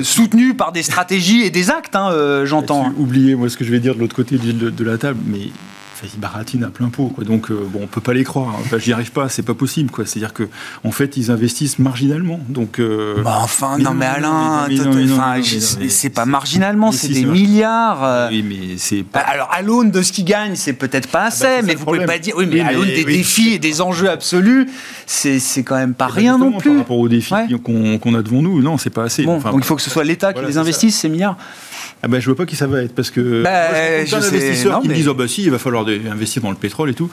[0.03, 2.91] soutenu par des stratégies et des actes, hein, j'entends.
[2.97, 5.51] Oubliez moi ce que je vais dire de l'autre côté de, la table, mais
[6.03, 7.07] ils baratinent à plein pot.
[7.07, 7.23] Quoi.
[7.23, 8.55] Donc, euh, bon, on peut pas les croire.
[8.59, 9.91] Enfin, J'y arrive pas, c'est pas possible.
[9.91, 10.05] Quoi.
[10.05, 10.47] C'est-à-dire que,
[10.83, 12.39] en fait, ils investissent marginalement.
[12.47, 14.67] Donc, euh, bah, enfin, non, mais Alain,
[15.89, 18.03] c'est pas marginalement, c'est des milliards.
[18.03, 18.29] Euh.
[18.29, 19.19] Oui, mais c'est pas.
[19.19, 21.75] Bah, alors, à l'aune de ce qu'ils gagnent, c'est peut-être pas ah, bah, assez, mais
[21.75, 22.35] vous pouvez pas dire.
[22.37, 24.67] Oui, mais, à l'aune des défis et des enjeux absolus,
[25.05, 26.71] c'est quand même pas rien non plus.
[26.71, 27.33] Par rapport aux défis
[27.63, 29.23] qu'on a devant nous, non, c'est pas assez.
[29.23, 31.37] donc, il faut que ce soit l'État qui les investisse, ces milliards.
[32.01, 34.81] Ah ben, je vois pas qui ça va être parce que bah, moi, je investisseurs
[34.81, 37.09] qui me disent oh bah si il va falloir investir dans le pétrole et tout.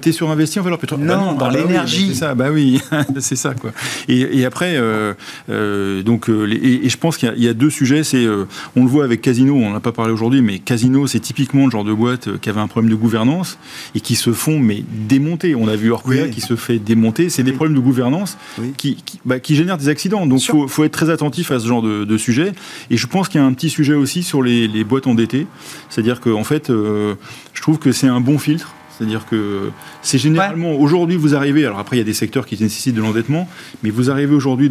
[0.00, 2.08] T'es surinvesti en valeur pétrole Non, bah non dans l'énergie.
[2.08, 2.34] c'est ça.
[2.34, 2.80] Bah oui,
[3.18, 3.72] c'est ça quoi.
[4.08, 5.12] Et, et après euh,
[5.50, 8.04] euh, donc euh, et, je pense qu'il y, a deux sujets.
[8.04, 8.26] C'est
[8.74, 9.54] on le voit avec Casino.
[9.54, 12.60] On n'a pas parlé aujourd'hui, mais Casino c'est typiquement le genre de boîte qui avait
[12.60, 13.58] un problème de gouvernance
[13.94, 15.54] et qui se font mais démonter.
[15.54, 17.28] On a vu Orpea qui se fait démonter.
[17.28, 18.38] C'est des problèmes de gouvernance
[18.78, 20.26] qui qui, bah, qui, génèrent des accidents.
[20.26, 22.52] Donc faut, faut être très attentif à ce genre de, de sujet.
[22.90, 25.46] Et je pense qu'il y a un petit sujet aussi sur les, boîtes endettées.
[25.88, 27.14] C'est-à-dire qu'en en fait, euh,
[27.52, 31.80] je trouve que c'est un bon filtre c'est-à-dire que c'est généralement, aujourd'hui, vous arrivez, alors
[31.80, 33.48] après, il y a des secteurs qui nécessitent de l'endettement,
[33.82, 34.70] mais vous arrivez aujourd'hui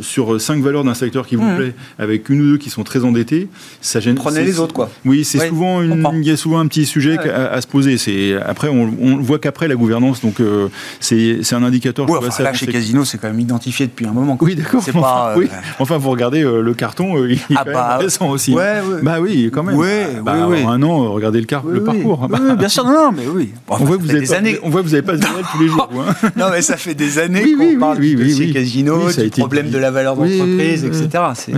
[0.00, 1.56] sur cinq valeurs d'un secteur qui vous mmh.
[1.56, 3.48] plaît, avec une ou deux qui sont très endettées,
[3.82, 4.14] ça gêne.
[4.14, 4.88] Prenez les autres, quoi.
[5.04, 7.98] Oui, c'est souvent une, il y a souvent un petit sujet à, se poser.
[7.98, 10.68] C'est, après, on, voit qu'après la gouvernance, donc euh,
[11.00, 12.08] c'est, un indicateur.
[12.08, 14.38] Oui, enfin, là, chez Casino, c'est quand même identifié depuis un moment.
[14.40, 14.82] Oui, d'accord.
[14.94, 15.48] Enfin, oui.
[15.52, 18.54] Euh, enfin, vous regardez euh, le carton, il est ah, bah, intéressant aussi.
[18.54, 19.76] Ouais, Bah oui, quand même.
[20.22, 22.28] bah, Un an, regardez le, car le parcours.
[22.58, 24.58] bien sûr, non, mais oui on, voit que vous avez années...
[24.62, 25.90] on voit que vous n'avez pas de Noël tous les jours.
[25.94, 26.28] Hein.
[26.36, 29.90] non, mais ça fait des années qu'on parle du dossier Casino, du problème de la
[29.90, 31.24] valeur d'entreprise, etc.
[31.34, 31.52] C'est...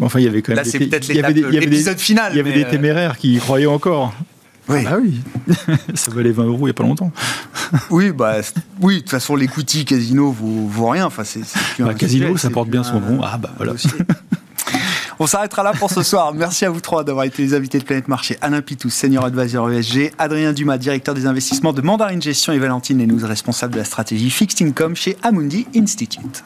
[0.00, 0.64] enfin, il y avait quand même.
[0.64, 1.04] Là, c'est peut-être
[2.00, 2.32] final.
[2.32, 4.12] Il y avait des euh, téméraires qui y croyaient encore.
[4.68, 4.84] Oui.
[4.86, 5.20] Ah bah oui,
[5.94, 7.10] ça valait 20 euros il n'y a pas longtemps.
[7.90, 8.36] oui, bah,
[8.80, 11.06] oui, de toute façon, l'écoutille casino vaut, vaut rien.
[11.06, 11.40] Enfin, c'est,
[11.80, 13.20] bah, casino, ça porte bien son nom.
[13.22, 13.74] Ah bah voilà.
[15.18, 16.32] On s'arrêtera là pour ce soir.
[16.34, 18.36] Merci à vous trois d'avoir été les invités de Planète Marché.
[18.40, 22.98] Alain Pitou, senior advisor ESG, Adrien Dumas, directeur des investissements de Mandarin Gestion et Valentine
[22.98, 26.44] Lénouz, responsable de la stratégie Fixed Income chez Amundi Institute.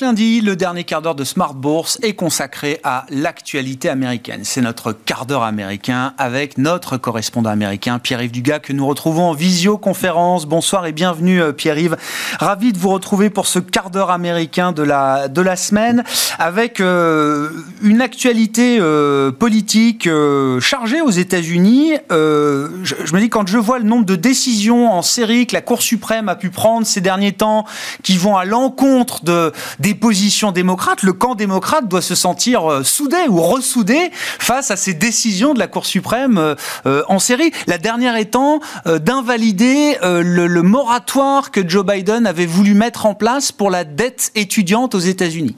[0.00, 4.40] Lundi, le dernier quart d'heure de Smart Bourse est consacré à l'actualité américaine.
[4.42, 9.34] C'est notre quart d'heure américain avec notre correspondant américain, Pierre-Yves Dugas, que nous retrouvons en
[9.34, 10.46] visioconférence.
[10.46, 11.96] Bonsoir et bienvenue, euh, Pierre-Yves.
[12.40, 16.02] Ravi de vous retrouver pour ce quart d'heure américain de la, de la semaine
[16.38, 17.50] avec euh,
[17.82, 20.08] une actualité euh, politique
[20.60, 21.92] chargée aux États-Unis.
[22.10, 25.82] Je, me dis, quand je vois le nombre de décisions en série que la Cour
[25.82, 27.64] suprême a pu prendre ces derniers temps
[28.02, 29.52] qui vont à l'encontre de
[29.84, 34.76] des positions démocrates, le camp démocrate doit se sentir euh, soudé ou ressoudé face à
[34.76, 36.54] ces décisions de la Cour suprême euh,
[36.86, 37.52] euh, en série.
[37.66, 43.70] La dernière étant d'invalider le, moratoire que Joe Biden avait voulu mettre en place pour
[43.70, 45.56] la dette étudiante aux États-Unis.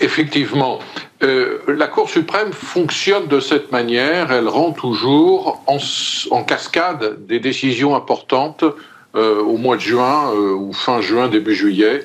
[0.00, 0.80] Effectivement,
[1.20, 4.32] la Cour suprême fonctionne de cette manière.
[4.32, 8.64] Elle rend toujours en, cascade des décisions importantes
[9.14, 12.04] au mois de juin ou fin juin, début juillet.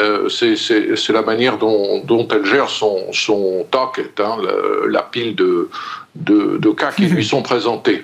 [0.00, 4.36] Euh, c'est la manière dont, elle gère son, son docket, hein,
[4.88, 5.68] la, pile de,
[6.14, 8.02] de, cas qui lui sont présentés.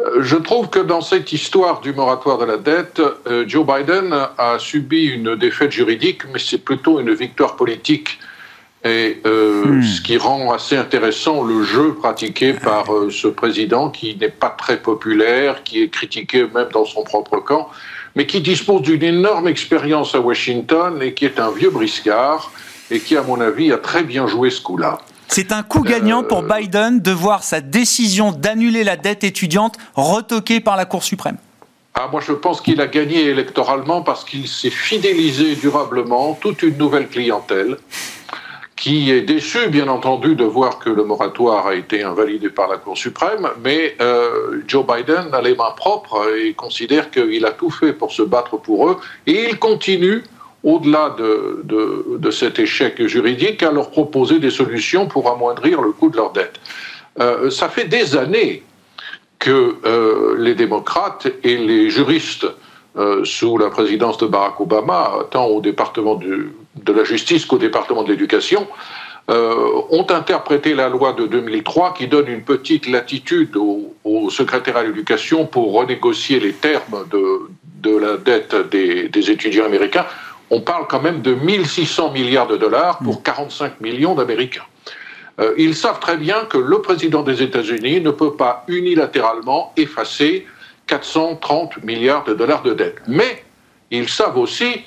[0.00, 4.14] Euh, je trouve que dans cette histoire du moratoire de la dette, euh, Joe Biden
[4.36, 8.18] a subi une défaite juridique, mais c'est plutôt une victoire politique.
[8.86, 9.80] Et hmm.
[9.82, 14.76] ce qui rend assez intéressant le jeu pratiqué par ce président qui n'est pas très
[14.76, 17.70] populaire, qui est critiqué même dans son propre camp,
[18.14, 22.52] mais qui dispose d'une énorme expérience à Washington et qui est un vieux briscard
[22.90, 24.98] et qui, à mon avis, a très bien joué ce coup-là.
[25.28, 29.76] C'est un coup gagnant pour euh, Biden de voir sa décision d'annuler la dette étudiante
[29.94, 31.38] retoquée par la Cour suprême.
[31.94, 36.76] Ah, moi, je pense qu'il a gagné électoralement parce qu'il s'est fidélisé durablement toute une
[36.76, 37.76] nouvelle clientèle
[38.76, 42.76] qui est déçu, bien entendu, de voir que le moratoire a été invalidé par la
[42.76, 47.70] Cour suprême, mais euh, Joe Biden a les mains propres et considère qu'il a tout
[47.70, 48.96] fait pour se battre pour eux,
[49.26, 50.24] et il continue,
[50.64, 56.08] au-delà de, de, cet échec juridique, à leur proposer des solutions pour amoindrir le coût
[56.08, 56.58] de leur dette.
[57.20, 58.62] Euh, ça fait des années
[59.38, 62.46] que euh, les démocrates et les juristes
[63.24, 68.02] sous la présidence de Barack Obama, tant au département du de la justice qu'au département
[68.02, 68.66] de l'éducation,
[69.26, 75.46] ont interprété la loi de 2003 qui donne une petite latitude au, secrétaire à l'éducation
[75.46, 80.04] pour renégocier les termes de, la dette des, des, étudiants américains.
[80.50, 84.66] On parle quand même de 1600 milliards de dollars pour 45 millions d'Américains.
[85.40, 90.46] Euh, ils savent très bien que le président des États-Unis ne peut pas unilatéralement effacer
[90.86, 92.98] 430 milliards de dollars de dette.
[93.08, 93.44] Mais
[93.90, 94.82] ils savent aussi,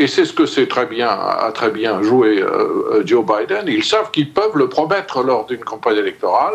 [0.00, 3.84] et c'est ce que c'est très bien, a très bien joué euh, Joe Biden, ils
[3.84, 6.54] savent qu'ils peuvent le promettre lors d'une campagne électorale.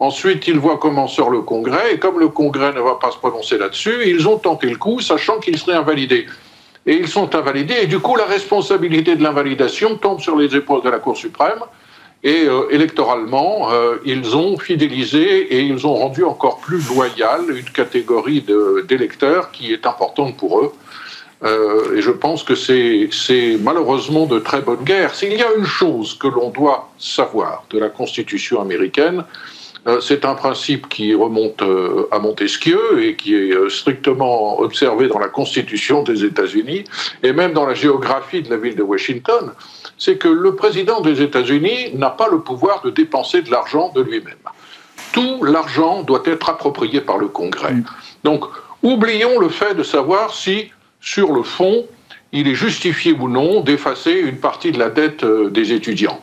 [0.00, 3.16] Ensuite, ils voient comment sort le Congrès, et comme le Congrès ne va pas se
[3.16, 6.26] prononcer là-dessus, ils ont tenté le coup, sachant qu'ils seraient invalidés.
[6.84, 10.82] Et ils sont invalidés, et du coup, la responsabilité de l'invalidation tombe sur les épaules
[10.82, 11.60] de la Cour suprême,
[12.22, 17.64] et euh, électoralement, euh, ils ont fidélisé et ils ont rendu encore plus loyal une
[17.64, 18.44] catégorie
[18.86, 20.72] d'électeurs qui est importante pour eux.
[21.44, 25.14] Euh, et je pense que c'est malheureusement de très bonne guerre.
[25.14, 29.24] S'il y a une chose que l'on doit savoir de la Constitution américaine,
[30.00, 31.62] c'est un principe qui remonte
[32.10, 36.84] à Montesquieu et qui est strictement observé dans la Constitution des États-Unis
[37.22, 39.52] et même dans la géographie de la ville de Washington
[39.98, 44.02] c'est que le président des États-Unis n'a pas le pouvoir de dépenser de l'argent de
[44.02, 44.34] lui-même.
[45.12, 47.74] Tout l'argent doit être approprié par le Congrès.
[47.74, 47.84] Mm.
[48.24, 48.44] Donc,
[48.82, 50.70] oublions le fait de savoir si,
[51.04, 51.84] sur le fond,
[52.32, 56.20] il est justifié ou non d'effacer une partie de la dette euh, des étudiants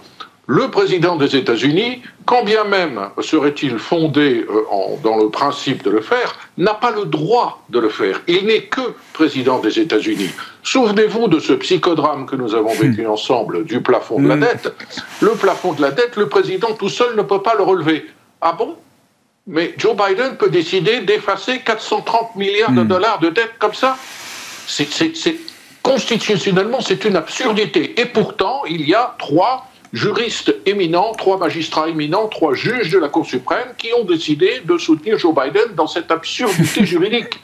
[0.52, 4.64] le président des États-Unis, quand bien même serait-il fondé euh,
[5.02, 8.22] dans le principe de le faire, n'a pas le droit de le faire.
[8.28, 8.82] Il n'est que
[9.14, 10.30] président des États-Unis.
[10.64, 13.12] Souvenez-vous de ce psychodrame que nous avons vécu hmm.
[13.12, 14.42] ensemble du plafond de la hmm.
[14.42, 14.74] dette.
[15.22, 18.08] Le plafond de la dette, le président tout seul ne peut pas le relever.
[18.42, 18.76] Ah bon?
[19.48, 22.88] Mais Joe Biden peut décider d'effacer 430 milliards de hmm.
[22.88, 23.96] dollars de dette comme ça?
[24.72, 25.36] C'est,
[25.84, 28.00] Constitutionnellement, c'est une absurdité.
[28.00, 33.10] Et pourtant, il y a trois juristes éminents, trois magistrats éminents, trois juges de la
[33.10, 37.40] Cour suprême qui ont décidé de soutenir Joe Biden dans cette absurdité juridique.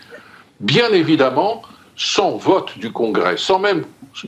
[0.59, 1.63] Bien évidemment,
[1.95, 3.85] sans vote du Congrès, sans même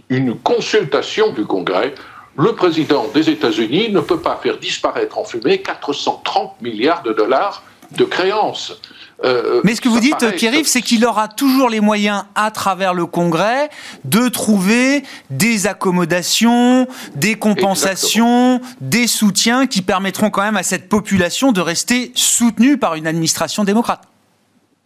[0.10, 1.94] une consultation du Congrès,
[2.36, 7.64] le président des États-Unis ne peut pas faire disparaître en fumée 430 milliards de dollars
[7.92, 8.80] de créances.
[9.26, 12.94] Euh, Mais ce que vous dites, Pierre, c'est qu'il aura toujours les moyens, à travers
[12.94, 13.70] le Congrès,
[14.06, 21.52] de trouver des accommodations, des compensations, des soutiens qui permettront quand même à cette population
[21.52, 24.04] de rester soutenue par une administration démocrate.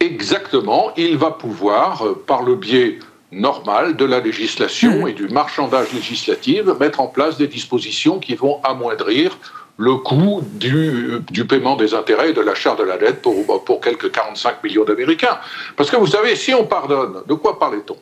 [0.00, 0.90] Exactement.
[0.96, 2.98] Il va pouvoir, euh, par le biais
[3.30, 5.08] normal de la législation mmh.
[5.08, 9.38] et du marchandage législatif, mettre en place des dispositions qui vont amoindrir
[9.76, 14.10] le coût du, paiement des intérêts et de l'achat de la dette pour, pour quelques
[14.10, 15.38] 45 millions d'Américains.
[15.76, 17.96] Parce que vous savez, si on pardonne, de quoi parlait-on?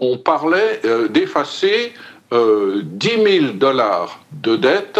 [0.00, 1.92] On, parlait euh, d'effacer
[2.32, 4.98] euh, 10 000 dollars de dette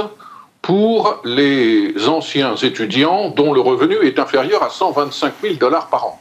[0.62, 6.20] pour les anciens étudiants dont le revenu est inférieur à 125 000 dollars par an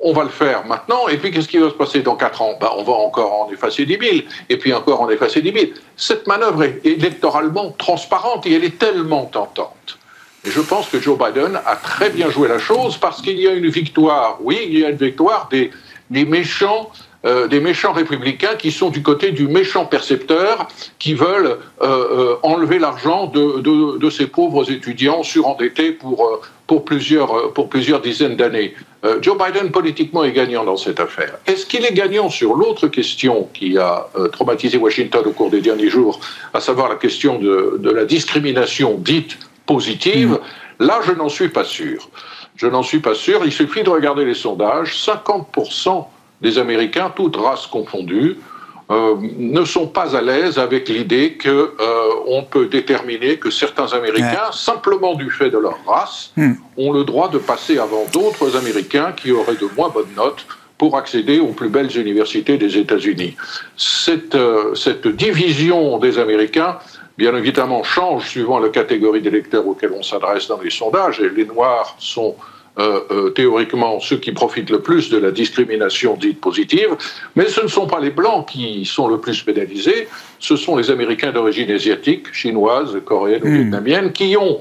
[0.00, 2.58] on va le faire maintenant, et puis qu'est-ce qui va se passer dans 4 ans?
[2.60, 4.16] Ben, On va encore en effacer 10 000,
[4.48, 5.64] et puis encore en effacer 10 000.
[5.96, 9.98] Cette manœuvre est électoralement transparente et elle est tellement tentante.
[10.44, 13.48] Et je pense que Joe Biden a très bien joué la chose parce qu'il y
[13.48, 15.70] a une victoire, oui, il y a une victoire des,
[16.10, 16.90] des méchants
[17.26, 20.68] euh, des méchants républicains qui sont du côté du méchant percepteur,
[21.00, 27.52] qui veulent euh, euh, enlever l'argent de, de, ces pauvres étudiants surendettés pour, pour, plusieurs,
[27.52, 28.74] pour plusieurs dizaines d'années.
[29.20, 31.34] Joe Biden, politiquement, est gagnant dans cette affaire.
[31.46, 35.90] Est-ce qu'il est gagnant sur l'autre question qui a traumatisé Washington au cours des derniers
[35.90, 36.18] jours,
[36.54, 40.40] à savoir la question de, de la discrimination dite positive?
[40.80, 40.84] Mmh.
[40.84, 42.08] Là, je n'en suis pas sûr.
[42.56, 43.42] Je n'en suis pas sûr.
[43.44, 44.96] Il suffit de regarder les sondages.
[44.96, 46.06] 50%
[46.40, 48.36] des Américains, toutes races confondues,
[48.88, 54.52] euh, ne sont pas à l'aise avec l'idée qu'on euh, peut déterminer que certains Américains,
[54.52, 56.52] simplement du fait de leur race, hmm.
[56.76, 60.46] ont le droit de passer avant d'autres Américains qui auraient de moins bonnes notes
[60.78, 63.36] pour accéder aux plus belles universités des États-Unis.
[63.76, 66.78] Cette, euh, cette division des Américains,
[67.18, 71.46] bien évidemment, change suivant la catégorie d'électeurs auxquels on s'adresse dans les sondages, et les
[71.46, 72.36] Noirs sont
[72.78, 76.94] euh, euh, théoriquement ceux qui profitent le plus de la discrimination dite positive,
[77.34, 80.08] mais ce ne sont pas les Blancs qui sont le plus pénalisés,
[80.38, 83.54] ce sont les Américains d'origine asiatique, chinoise, coréenne ou hmm.
[83.54, 84.60] vietnamienne, qui ont,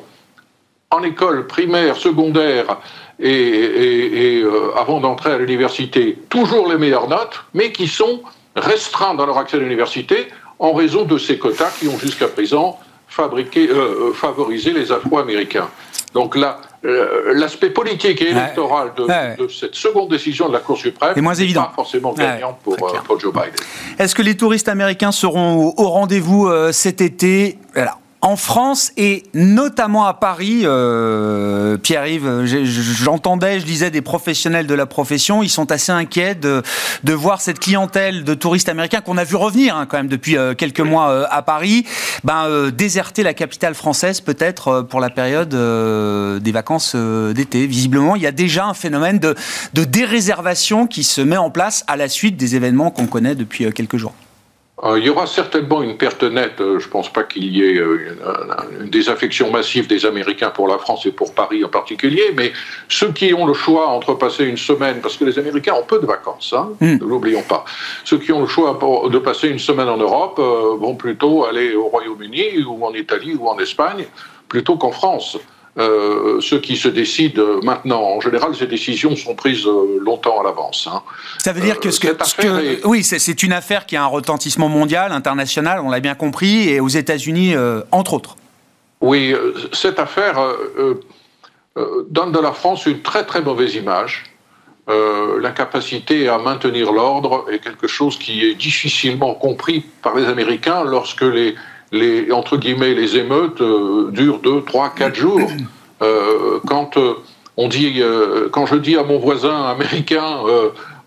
[0.92, 2.78] en école primaire, secondaire,
[3.20, 8.22] et, euh, avant d'entrer à l'université, toujours les meilleures notes, mais qui sont
[8.56, 12.80] restreints dans leur accès à l'université en raison de ces quotas qui ont jusqu'à présent
[13.10, 13.68] fabriqué,
[14.14, 15.70] favorisé les Afro-Américains.
[16.14, 16.62] Donc là,
[17.34, 21.64] l'aspect politique et électoral de, cette seconde décision de la Cour suprême est moins évident.
[21.64, 23.52] pas forcément gagnante pour, euh, pour, Joe Biden.
[23.98, 27.58] Est-ce que les touristes américains seront au, rendez-vous euh, cet été?
[28.26, 34.88] En France et notamment à Paris, euh, Pierre-Yves, j'entendais, je lisais des professionnels de la
[34.88, 36.64] profession, ils sont assez inquiets de,
[37.04, 40.38] de voir cette clientèle de touristes américains qu'on a vu revenir hein, quand même depuis
[40.38, 41.86] euh, quelques mois euh, à Paris,
[42.24, 47.68] ben, déserter la capitale française peut-être pour la période des vacances d'été.
[47.68, 49.36] Visiblement, il y a déjà un phénomène de,
[49.76, 53.72] de déréservation qui se met en place à la suite des événements qu'on connaît depuis
[53.72, 54.16] quelques jours.
[54.84, 56.60] Euh, il y aura certainement une perte nette.
[56.60, 58.18] Euh, je ne pense pas qu'il y ait euh,
[58.82, 62.52] une, désaffection massive des Américains pour la France et pour Paris en particulier, mais
[62.90, 66.00] ceux qui ont le choix entre passer une semaine, parce que les Américains ont peu
[66.00, 66.98] de vacances, hein, hmm.
[66.98, 67.64] ne l'oublions pas,
[68.04, 68.78] ceux qui ont le choix
[69.10, 73.48] de passer une semaine en Europe vont plutôt aller au Royaume-Uni ou en Italie ou
[73.48, 74.06] en Espagne
[74.50, 75.38] plutôt qu'en France.
[75.78, 78.02] Euh, ceux qui se décident maintenant.
[78.02, 80.88] En général, ces décisions sont prises euh, longtemps à l'avance.
[80.90, 81.02] Hein.
[81.38, 85.12] Ça veut dire que, ce que, oui, c'est une affaire qui a un retentissement mondial,
[85.12, 88.38] international, on l'a bien compris, et aux États-Unis, euh, entre autres.
[89.02, 89.36] Oui,
[89.74, 90.40] cette affaire
[92.10, 94.24] donne de la France une très très mauvaise image.
[94.88, 101.22] L'incapacité à maintenir l'ordre est quelque chose qui est difficilement compris par les Américains lorsque
[101.22, 101.56] les
[101.92, 105.42] les, entre guillemets, les émeutes euh, durent 2, 3, 4 jours.
[106.02, 107.14] Euh, quand, euh,
[107.58, 108.02] on dit,
[108.52, 110.40] quand je dis à mon voisin américain,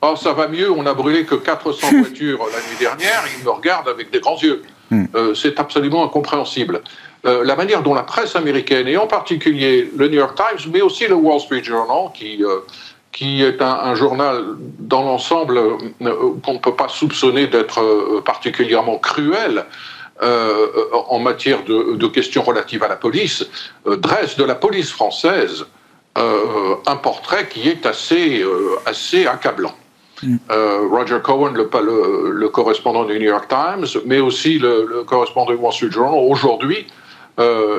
[0.01, 3.51] oh, ça va mieux, on a brûlé que 400 voitures la nuit dernière, il me
[3.51, 4.63] regarde avec des grands yeux.
[4.91, 5.05] Hmm.
[5.35, 6.81] C'est absolument incompréhensible.
[7.25, 11.07] la manière dont la presse américaine, et en particulier le New York Times, mais aussi
[11.07, 12.43] le Wall Street Journal, qui,
[13.13, 14.43] qui est un, un journal
[14.79, 15.61] dans l'ensemble
[16.43, 19.67] qu'on ne peut pas soupçonner d'être particulièrement cruel,
[20.21, 23.47] en matière de, questions relatives à la police,
[23.87, 25.67] euh, dresse de la police française
[26.17, 28.45] euh, un portrait qui est assez,
[28.87, 29.75] assez accablant.
[30.23, 30.37] Mm.
[30.91, 31.69] Roger Cohen, le,
[32.33, 36.87] le, correspondant du New York Times, mais aussi le, correspondant du Wall Street Journal, aujourd'hui,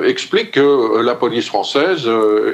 [0.06, 2.08] explique que la police française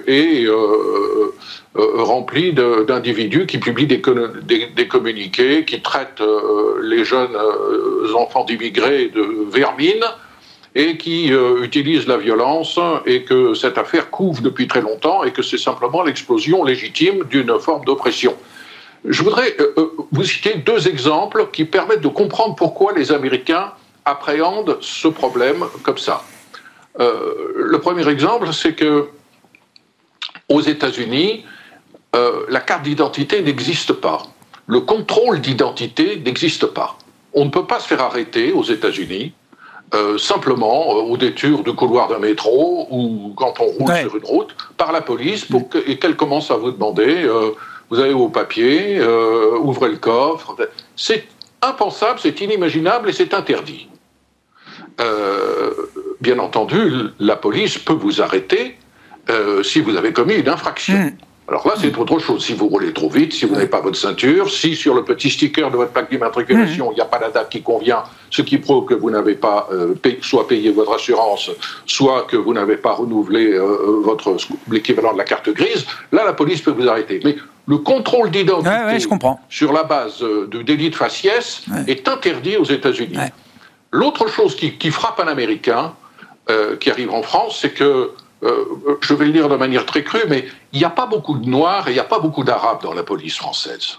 [0.08, 1.32] est euh,
[1.76, 9.50] rempli d'individus qui publient des, communiqués, qui traitent euh, les jeunes euh, enfants d'immigrés de
[9.50, 10.04] vermine
[10.74, 15.40] et qui utilisent la violence et que cette affaire couvre depuis très longtemps et que
[15.40, 18.34] c'est simplement l'explosion légitime d'une forme d'oppression.
[19.06, 19.56] Je voudrais
[20.12, 23.72] vous citer deux exemples qui permettent de comprendre pourquoi les Américains
[24.04, 26.22] appréhendent ce problème comme ça.
[26.98, 29.08] le premier exemple, c'est que
[30.50, 31.44] aux États-Unis,
[32.14, 34.22] euh, la carte d'identité n'existe pas.
[34.66, 36.96] Le contrôle d'identité n'existe pas.
[37.34, 39.34] On ne peut pas se faire arrêter aux États-Unis
[39.94, 44.24] euh, simplement euh, au détour du couloir d'un métro ou quand on roule sur une
[44.24, 47.28] route par la police pour et qu'elle commence à vous demander
[47.88, 49.00] vous avez vos papiers,
[49.60, 50.56] ouvrez le coffre.
[50.96, 51.28] C'est
[51.62, 53.88] impensable, c'est inimaginable et c'est interdit.
[56.20, 56.90] bien entendu,
[57.20, 58.76] la police peut vous arrêter
[59.62, 60.96] si vous avez commis une infraction.
[60.96, 61.10] Hmm.
[61.48, 62.44] Alors là, c'est autre chose.
[62.44, 65.30] Si vous roulez trop vite, si vous n'avez pas votre ceinture, si sur le petit
[65.30, 66.92] sticker de votre plaque d'immatriculation, mmh.
[66.92, 69.68] il n'y a pas la date qui convient, ce qui prouve que vous n'avez pas
[69.72, 71.50] euh, soit payé votre assurance,
[71.86, 74.36] soit que vous n'avez pas renouvelé euh, euh, votre
[74.68, 77.20] l'équivalent de la carte grise, là, la police peut vous arrêter.
[77.24, 77.36] Mais
[77.68, 79.08] le contrôle d'identité
[79.48, 83.18] sur la base du délit de faciès est interdit aux États-Unis.
[83.92, 85.92] L'autre chose qui, qui, frappe un Américain
[86.78, 88.12] qui arrive en France, c'est que
[88.42, 91.38] euh, je vais le dire de manière très crue, mais il n'y a pas beaucoup
[91.38, 93.98] de Noirs et il n'y a pas beaucoup d'Arabes dans la police française.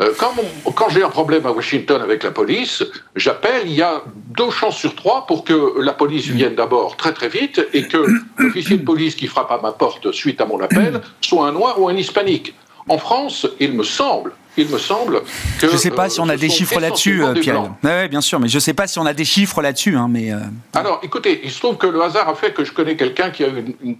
[0.00, 2.82] Euh, quand, j'ai un problème à Washington avec la police,
[3.14, 7.12] j'appelle, il y a deux chances sur trois pour que la police vienne d'abord très
[7.12, 7.98] très vite et que
[8.38, 11.80] l'officier de police qui frappe à ma porte suite à mon appel soit un noir
[11.80, 12.54] ou un hispanique.
[12.88, 15.22] En France, il me semble, il me semble
[15.60, 15.66] que.
[15.66, 17.70] Je ne sais pas si on a des chiffres là-dessus, euh, Pierre.
[17.82, 19.96] Oui, bien sûr, mais je ne sais pas si on a des chiffres là-dessus.
[19.96, 20.38] Hein, mais, euh,
[20.74, 23.44] Alors, écoutez, il se trouve que le hasard a fait que je connais quelqu'un qui
[23.44, 23.98] a eu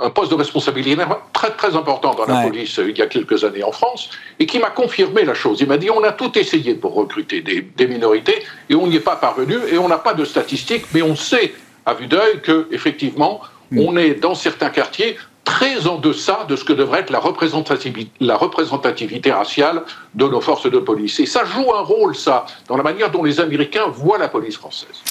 [0.00, 0.96] un poste de responsabilité
[1.32, 4.46] très, très important dans la police euh, il y a quelques années en France et
[4.46, 5.60] qui m'a confirmé la chose.
[5.60, 8.96] Il m'a dit on a tout essayé pour recruter des, des minorités et on n'y
[8.96, 12.40] est pas parvenu et on n'a pas de statistiques, mais on sait à vue d'œil
[12.42, 13.80] que, effectivement, mm.
[13.80, 15.16] on est dans certains quartiers
[15.46, 19.82] très en deçà de ce que devrait être la représentativité, la représentativité raciale
[20.14, 21.18] de nos forces de police.
[21.20, 24.56] Et ça joue un rôle, ça, dans la manière dont les Américains voient la police
[24.56, 25.02] française.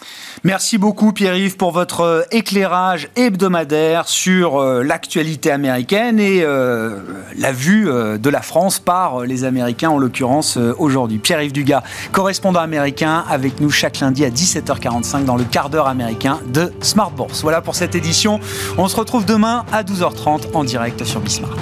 [0.43, 6.99] Merci beaucoup Pierre-Yves pour votre euh, éclairage hebdomadaire sur euh, l'actualité américaine et euh,
[7.37, 11.17] la vue de la France par les Américains en l'occurrence aujourd'hui.
[11.17, 16.39] Pierre-Yves Dugas, correspondant américain avec nous chaque lundi à 17h45 dans le quart d'heure américain
[16.47, 17.41] de Smart Bourse.
[17.41, 18.39] Voilà pour cette édition.
[18.77, 21.57] On se retrouve demain à 12h30 en direct sur Bismart.